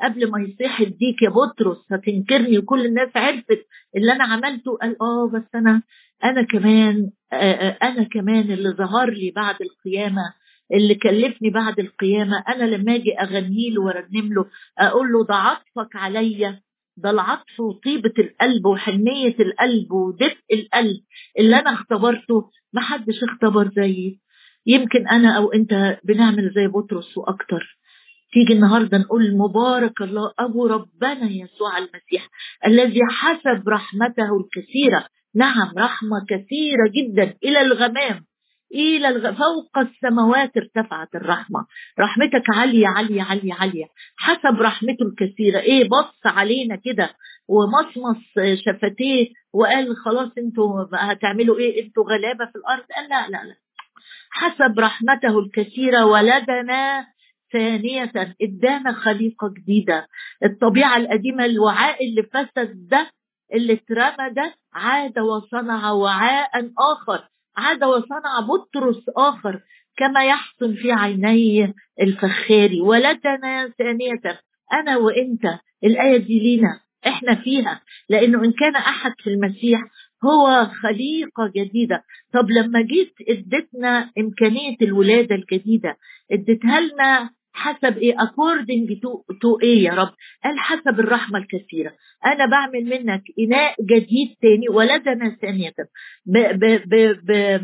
قبل 0.04 0.32
ما 0.32 0.42
يصيح 0.42 0.80
الديك 0.80 1.22
يا 1.22 1.30
بطرس 1.30 1.78
هتنكرني 1.92 2.58
وكل 2.58 2.86
الناس 2.86 3.10
عرفت 3.16 3.66
اللي 3.96 4.12
أنا 4.14 4.24
عملته؟ 4.24 4.78
قال 4.82 5.02
آه 5.02 5.30
بس 5.34 5.44
أنا 5.56 5.82
أنا 6.24 6.42
كمان 6.42 7.10
أنا 7.84 8.04
كمان 8.04 8.52
اللي 8.52 8.70
ظهر 8.70 9.10
لي 9.10 9.32
بعد 9.36 9.56
القيامة 9.62 10.34
اللي 10.74 10.96
كلفني 10.96 11.50
بعد 11.50 11.80
القيامة 11.80 12.44
أنا 12.48 12.64
لما 12.64 12.96
أجي 12.96 13.14
أغني 13.22 13.70
له 13.70 13.82
وأرنم 13.82 14.34
له 14.34 14.46
أقول 14.80 15.12
له 15.14 15.26
ده 15.26 15.36
عطفك 15.36 15.96
عليا 15.96 16.62
ده 16.98 17.10
العطف 17.10 17.60
وطيبة 17.60 18.14
القلب 18.20 18.66
وحنية 18.66 19.36
القلب 19.40 19.92
ودفء 19.92 20.54
القلب 20.54 21.02
اللي 21.40 21.60
أنا 21.60 21.74
اختبرته 21.74 22.50
ما 22.74 22.82
حدش 22.82 23.24
اختبر 23.24 23.70
زيي. 23.76 24.20
يمكن 24.66 25.08
أنا 25.08 25.38
أو 25.38 25.52
أنت 25.52 26.00
بنعمل 26.04 26.52
زي 26.56 26.68
بطرس 26.68 27.18
وأكتر. 27.18 27.78
تيجي 28.34 28.54
النهاردة 28.54 28.98
نقول 28.98 29.38
مبارك 29.38 30.02
الله 30.02 30.32
أبو 30.40 30.66
ربنا 30.68 31.30
يسوع 31.32 31.78
المسيح 31.78 32.30
الذي 32.68 33.00
حسب 33.12 33.70
رحمته 33.70 34.38
الكثيرة. 34.40 35.06
نعم 35.36 35.72
رحمة 35.78 36.26
كثيرة 36.30 36.90
جدا 36.96 37.38
إلى 37.44 37.62
الغمام. 37.62 38.26
إلى. 38.74 39.36
فوق 39.36 39.78
السماوات 39.78 40.58
ارتفعت 40.58 41.16
الرحمة. 41.16 41.66
رحمتك 42.00 42.44
عالية 42.56 42.88
عالية 42.88 43.22
عالية 43.22 43.54
عالية. 43.54 43.86
حسب 44.18 44.62
رحمته 44.62 45.04
الكثيرة 45.06 45.60
إيه 45.60 45.90
بص 45.90 46.22
علينا 46.26 46.76
كده 46.76 47.10
ومصمص 47.48 48.24
شفتيه 48.66 49.30
وقال 49.54 49.96
خلاص 49.98 50.32
أنتوا 50.38 50.86
هتعملوا 50.94 51.58
إيه؟ 51.58 51.86
أنتوا 51.86 52.04
غلابة 52.04 52.46
في 52.46 52.56
الأرض؟ 52.56 52.84
قال 52.96 53.10
لا 53.10 53.28
لا 53.28 53.44
لا. 53.44 53.56
حسب 54.30 54.80
رحمته 54.80 55.40
الكثيرة 55.40 56.06
ولدنا 56.06 57.08
ثانية. 57.54 58.12
ادانا 58.42 58.94
خليقة 58.94 59.54
جديدة. 59.58 60.08
الطبيعة 60.44 60.98
القديمة 60.98 61.46
الوعاء 61.46 62.06
اللي 62.06 62.24
فسد 62.24 62.88
ده 62.88 63.12
اللي 63.54 63.74
اترمى 63.74 64.30
ده 64.30 64.54
عاد 64.74 65.20
وصنع 65.20 65.92
وعاء 65.92 66.72
آخر. 66.80 67.28
عاد 67.58 67.84
وصنع 67.84 68.40
بطرس 68.40 69.04
آخر 69.18 69.62
كما 69.98 70.26
يحسن 70.26 70.74
في 70.76 70.92
عيني 70.92 71.74
الفخاري 72.02 72.82
ولدنا 72.82 73.70
ثانية 73.78 74.22
أنا 74.74 74.98
وإنت 74.98 75.60
الآية 75.84 76.18
دي 76.18 76.40
لينا 76.40 76.80
إحنا 77.08 77.36
فيها. 77.36 77.82
لأنه 78.10 78.44
إن 78.44 78.52
كان 78.52 78.76
أحد 78.76 79.12
في 79.24 79.30
المسيح 79.30 79.82
هو 80.26 80.66
خليقة 80.82 81.52
جديدة. 81.56 82.04
طب 82.34 82.50
لما 82.52 82.82
جيت 82.82 83.14
اديتنا 83.30 84.12
إمكانية 84.20 84.78
الولادة 84.82 85.36
الجديدة 85.36 85.98
اديتها 86.32 86.80
لنا 86.82 87.30
حسب 87.54 87.98
إيه؟ 87.98 88.16
According 88.18 88.88
to, 89.02 89.10
to 89.42 89.64
إيه 89.64 89.84
يا 89.84 89.94
رب؟ 89.94 90.14
قال 90.44 90.60
حسب 90.60 91.00
الرحمة 91.00 91.40
الكثيرة. 91.40 91.94
أنا 92.26 92.46
بعمل 92.46 92.86
منك 92.86 93.24
إناء 93.40 93.76
جديد 93.82 94.36
تاني 94.42 94.70
ولدنا 94.70 95.38
ثانية. 95.42 95.74
ب 96.26 96.38
ب 96.38 96.82
ب 96.90 97.20
ب 97.24 97.62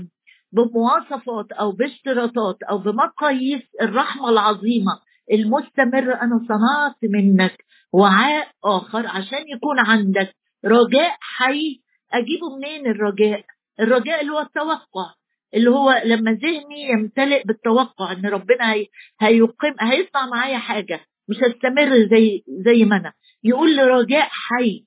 بمواصفات 0.52 1.52
أو 1.52 1.72
باشتراطات 1.72 2.64
أو 2.70 2.78
بمقاييس 2.78 3.62
الرحمة 3.82 4.30
العظيمة 4.30 5.00
المستمرة. 5.32 6.14
أنا 6.14 6.40
صنعت 6.48 6.98
منك 7.04 7.58
وعاء 7.94 8.48
آخر 8.64 9.08
عشان 9.08 9.48
يكون 9.56 9.80
عندك 9.80 10.36
رجاء 10.66 11.18
حي. 11.20 11.82
أجيبه 12.14 12.56
منين 12.56 12.88
الرجاء؟ 12.88 13.44
الرجاء 13.80 14.22
اللي 14.22 14.32
هو 14.32 14.40
التوقع. 14.40 15.19
اللي 15.54 15.70
هو 15.70 16.02
لما 16.06 16.32
ذهني 16.32 16.90
يمتلئ 16.90 17.44
بالتوقع 17.44 18.12
إن 18.12 18.26
ربنا 18.26 18.74
هي 18.74 18.86
هيقيم 19.22 19.76
هيصنع 19.80 20.26
معايا 20.32 20.58
حاجة 20.58 21.00
مش 21.30 21.38
هستمر 21.38 22.08
زي 22.12 22.44
زي 22.66 22.86
ما 22.86 22.98
أنا. 22.98 23.14
يقول 23.44 23.76
لي 23.76 23.84
رجاء 23.84 24.28
حي 24.32 24.86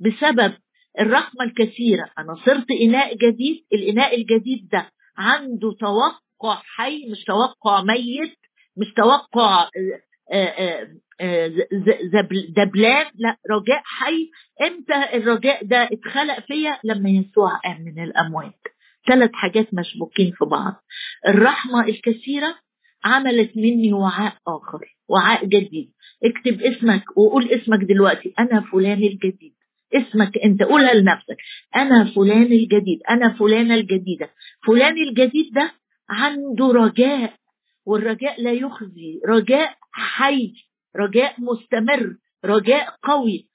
بسبب 0.00 0.52
الرحمة 1.00 1.44
الكثيرة. 1.44 2.10
أنا 2.18 2.34
صرت 2.46 2.70
إناء 2.70 3.14
جديد 3.16 3.64
الإناء 3.72 4.16
الجديد 4.20 4.68
ده 4.72 4.90
عنده 5.16 5.72
توقع 5.80 6.62
حي 6.76 7.06
مش 7.10 7.24
توقع 7.24 7.82
ميت 7.82 8.38
مش 8.76 8.92
توقع 8.96 9.68
دبلان. 12.56 13.06
لا 13.14 13.36
رجاء 13.50 13.82
حي. 13.84 14.30
إمتى 14.62 15.16
الرجاء 15.16 15.64
ده 15.64 15.88
اتخلق 15.92 16.40
فيا؟ 16.40 16.78
لما 16.84 17.10
يسوع 17.10 17.56
قام 17.64 17.82
من 17.82 18.02
الأموات. 18.04 18.60
ثلاث 19.08 19.30
حاجات 19.32 19.74
مشبوكين 19.74 20.32
في 20.32 20.44
بعض. 20.44 20.74
الرحمة 21.28 21.84
الكثيرة 21.88 22.54
عملت 23.04 23.56
مني 23.56 23.92
وعاء 23.92 24.36
آخر 24.48 24.96
وعاء 25.08 25.44
جديد. 25.46 25.92
اكتب 26.24 26.60
اسمك 26.60 27.16
وقول 27.16 27.48
اسمك 27.48 27.78
دلوقتي 27.78 28.34
أنا 28.38 28.60
فلان 28.60 29.02
الجديد. 29.02 29.54
اسمك 29.94 30.38
أنت 30.38 30.62
قولها 30.62 30.94
لنفسك. 30.94 31.36
أنا 31.76 32.04
فلان 32.04 32.52
الجديد 32.52 33.00
أنا 33.10 33.28
فلانة 33.38 33.74
الجديدة. 33.74 34.30
فلان 34.66 34.98
الجديد 35.08 35.54
ده 35.54 35.72
عنده 36.08 36.66
رجاء 36.66 37.34
والرجاء 37.86 38.42
لا 38.42 38.52
يخزي. 38.52 39.20
رجاء 39.28 39.74
حي 39.92 40.52
رجاء 40.96 41.34
مستمر 41.40 42.16
رجاء 42.44 42.96
قوي. 43.02 43.48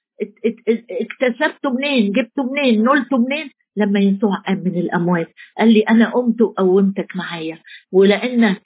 اكتسبته 1.00 1.70
منين؟ 1.70 2.12
جبته 2.12 2.42
منين؟ 2.52 2.82
نلته 2.82 3.18
منين؟ 3.18 3.50
لما 3.76 4.00
يسوع 4.00 4.36
قام 4.46 4.58
من 4.58 4.74
الأموات. 4.78 5.26
قال 5.58 5.72
لي 5.72 5.80
أنا 5.80 6.10
قمت 6.10 6.40
وقومتك 6.40 7.16
معايا 7.16 7.58
ولأنك 7.92 8.62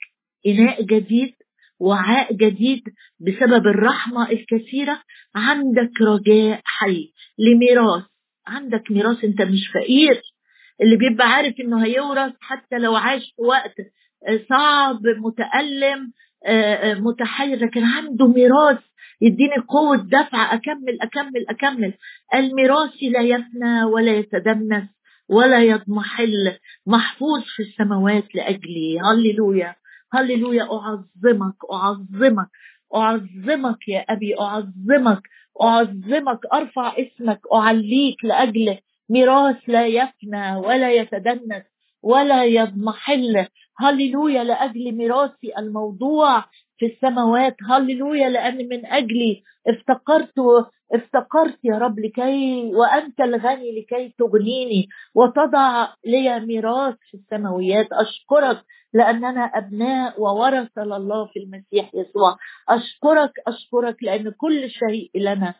إناء 0.47 0.83
جديد 0.83 1.33
وعاء 1.79 2.33
جديد 2.33 2.81
بسبب 3.19 3.67
الرحمة 3.67 4.29
الكثيرة 4.31 4.99
عندك 5.35 6.01
رجاء 6.01 6.61
حي 6.65 7.13
لميراث. 7.39 8.03
عندك 8.47 8.91
ميراث 8.91 9.23
أنت 9.23 9.41
مش 9.41 9.67
فقير. 9.73 10.21
اللي 10.81 10.95
بيبقى 10.97 11.27
عارف 11.31 11.53
إنه 11.59 11.85
هيورث 11.85 12.33
حتى 12.41 12.77
لو 12.77 12.95
عاش 12.95 13.21
في 13.35 13.41
وقت 13.41 13.75
صعب 14.49 14.99
متألم 15.07 16.11
متحير 17.03 17.57
لكن 17.65 17.83
عنده 17.83 18.27
ميراث 18.27 18.79
يديني 19.23 19.55
قوة 19.67 19.97
دفع 19.97 20.53
أكمل 20.53 21.01
أكمل 21.01 21.45
أكمل. 21.49 21.93
الميراث 22.35 22.91
لا 23.03 23.21
يفنى 23.21 23.83
ولا 23.83 24.11
يتدنس 24.17 24.89
ولا 25.29 25.63
يضمحل 25.63 26.57
محفوظ 26.87 27.41
في 27.55 27.63
السماوات 27.63 28.35
لأجلي. 28.35 28.99
هللويا 28.99 29.75
هللويا. 30.13 30.63
أعظمك 30.63 31.55
أعظمك 31.73 32.47
أعظمك 32.95 33.87
يا 33.87 33.99
أبي 34.09 34.39
أعظمك 34.39 35.21
أعظمك. 35.61 36.39
أرفع 36.53 36.93
اسمك 36.97 37.39
أعليك 37.53 38.25
لأجل 38.25 38.77
ميراث 39.09 39.57
لا 39.67 39.85
يفنى 39.87 40.55
ولا 40.55 40.91
يتدنس 40.91 41.63
ولا 42.03 42.43
يضمحل. 42.45 43.47
هللويا. 43.79 44.43
لأجل 44.43 44.91
ميراثي 44.91 45.57
الموضوع 45.57 46.45
في 46.83 46.93
السماوات. 46.93 47.55
هللويا 47.69 48.29
لأن 48.29 48.57
من 48.69 48.85
أجلي 48.85 49.43
افتقرت 49.67 50.33
افتقرت 50.93 51.57
يا 51.63 51.77
رب 51.77 51.99
لكي 51.99 52.71
وأنت 52.75 53.21
الغني 53.21 53.79
لكي 53.79 54.15
تغنيني. 54.19 54.87
وتضع 55.15 55.87
لي 56.05 56.39
ميراث 56.39 56.95
في 57.11 57.17
السماويات. 57.17 57.87
أشكرك 57.91 58.63
لأننا 58.93 59.41
أبناء 59.41 60.21
وورثة 60.21 60.83
لله 60.83 61.25
في 61.25 61.39
المسيح 61.39 61.91
يسوع. 61.95 62.37
أشكرك 62.69 63.31
أشكرك 63.47 64.03
لأن 64.03 64.31
كل 64.31 64.69
شيء 64.69 65.11
لنا 65.15 65.53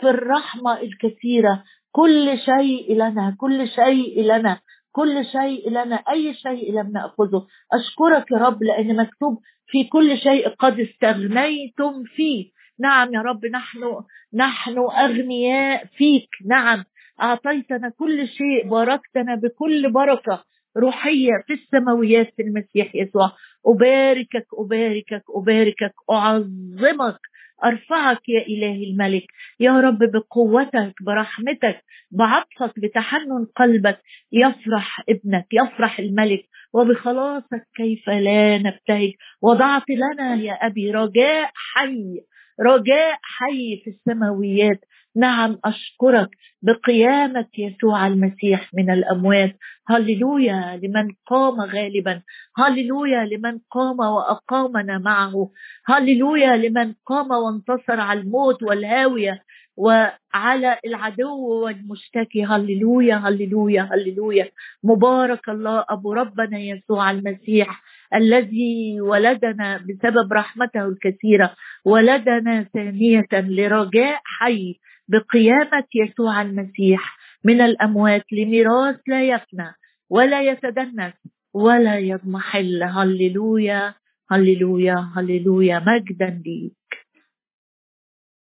في 0.00 0.10
الرحمة 0.10 0.80
الكثيرة. 0.80 1.64
كل 1.92 2.38
شيء 2.38 2.94
لنا 2.94 3.36
كل 3.40 3.68
شيء 3.68 4.22
لنا. 4.22 4.60
كل 4.92 5.24
شيء 5.24 5.70
لنا 5.70 5.96
أي 5.96 6.34
شيء 6.34 6.72
لم 6.72 6.92
نأخذه. 6.92 7.46
أشكرك 7.72 8.30
يا 8.32 8.36
رب 8.38 8.62
لأن 8.62 8.96
مكتوب 8.96 9.38
في 9.66 9.84
كل 9.84 10.18
شيء 10.18 10.48
قد 10.48 10.80
استغنيتم 10.80 12.04
فيه. 12.04 12.50
نعم 12.80 13.14
يا 13.14 13.20
رب 13.20 13.46
نحن 13.46 13.80
نحن 14.34 14.78
أغنياء 14.78 15.84
فيك. 15.96 16.28
نعم 16.46 16.84
أعطيتنا 17.22 17.88
كل 17.88 18.28
شيء 18.28 18.68
باركتنا 18.68 19.34
بكل 19.34 19.92
بركة. 19.92 20.44
روحية 20.76 21.32
في 21.46 21.52
السماويات 21.52 22.34
في 22.36 22.42
المسيح 22.42 22.94
يسوع. 22.94 23.32
أباركك 23.66 24.46
أباركك 24.58 25.22
أباركك 25.36 25.94
أعظمك. 26.10 27.18
أرفعك 27.64 28.28
يا 28.28 28.42
إلهي 28.46 28.90
الملك. 28.90 29.26
يا 29.60 29.80
رب 29.80 29.98
بقوتك 29.98 30.94
برحمتك 31.06 31.84
بعطفك 32.10 32.80
بتحنن 32.80 33.46
قلبك. 33.56 34.00
يفرح 34.32 35.02
ابنك 35.08 35.46
يفرح 35.52 35.98
الملك. 35.98 36.44
وبخلاصك 36.72 37.66
كيف 37.76 38.08
لا 38.08 38.58
نبتهج. 38.58 39.12
وضعت 39.42 39.90
لنا 39.90 40.34
يا 40.34 40.52
أبي 40.52 40.90
رجاء 40.90 41.50
حي 41.54 42.20
رجاء 42.60 43.18
حي 43.22 43.82
في 43.84 43.90
السماويات. 43.90 44.80
نعم 45.18 45.58
أشكرك 45.64 46.28
بقيامه 46.62 47.46
يسوع 47.58 48.06
المسيح 48.06 48.74
من 48.74 48.90
الأموات. 48.90 49.56
هللويا 49.88 50.80
لمن 50.82 51.08
قام 51.26 51.60
غالبا. 51.60 52.22
هللويا 52.56 53.24
لمن 53.24 53.58
قام 53.70 53.98
وأقامنا 54.00 54.98
معه. 54.98 55.50
هللويا 55.86 56.56
لمن 56.56 56.94
قام 57.06 57.30
وانتصر 57.30 58.00
على 58.00 58.20
الموت 58.20 58.62
والهاوية 58.62 59.42
وعلى 59.76 60.78
العدو 60.86 61.64
والمشتكي. 61.64 62.44
هللويا 62.44 63.14
هللويا 63.16 63.88
هللويا. 63.92 64.48
مبارك 64.84 65.48
الله 65.48 65.84
أبو 65.88 66.12
ربنا 66.12 66.58
يسوع 66.58 67.10
المسيح 67.10 67.82
الذي 68.14 69.00
ولدنا 69.00 69.76
بسبب 69.76 70.32
رحمته 70.32 70.88
الكثيرة 70.88 71.54
ولدنا 71.84 72.62
ثانية 72.62 73.28
لرجاء 73.32 74.20
حي. 74.24 74.78
بقيامة 75.08 75.84
يسوع 75.94 76.42
المسيح 76.42 77.18
من 77.44 77.60
الأموات 77.60 78.24
لميراث 78.32 78.96
لا 79.06 79.24
يفنى 79.28 79.74
ولا 80.10 80.42
يتدنس 80.42 81.14
ولا 81.54 81.98
يضمحل. 81.98 82.82
هللويا 82.82 83.94
هللويا 84.30 85.12
هللويا. 85.16 85.78
مجدا 85.86 86.42
ليك. 86.46 87.07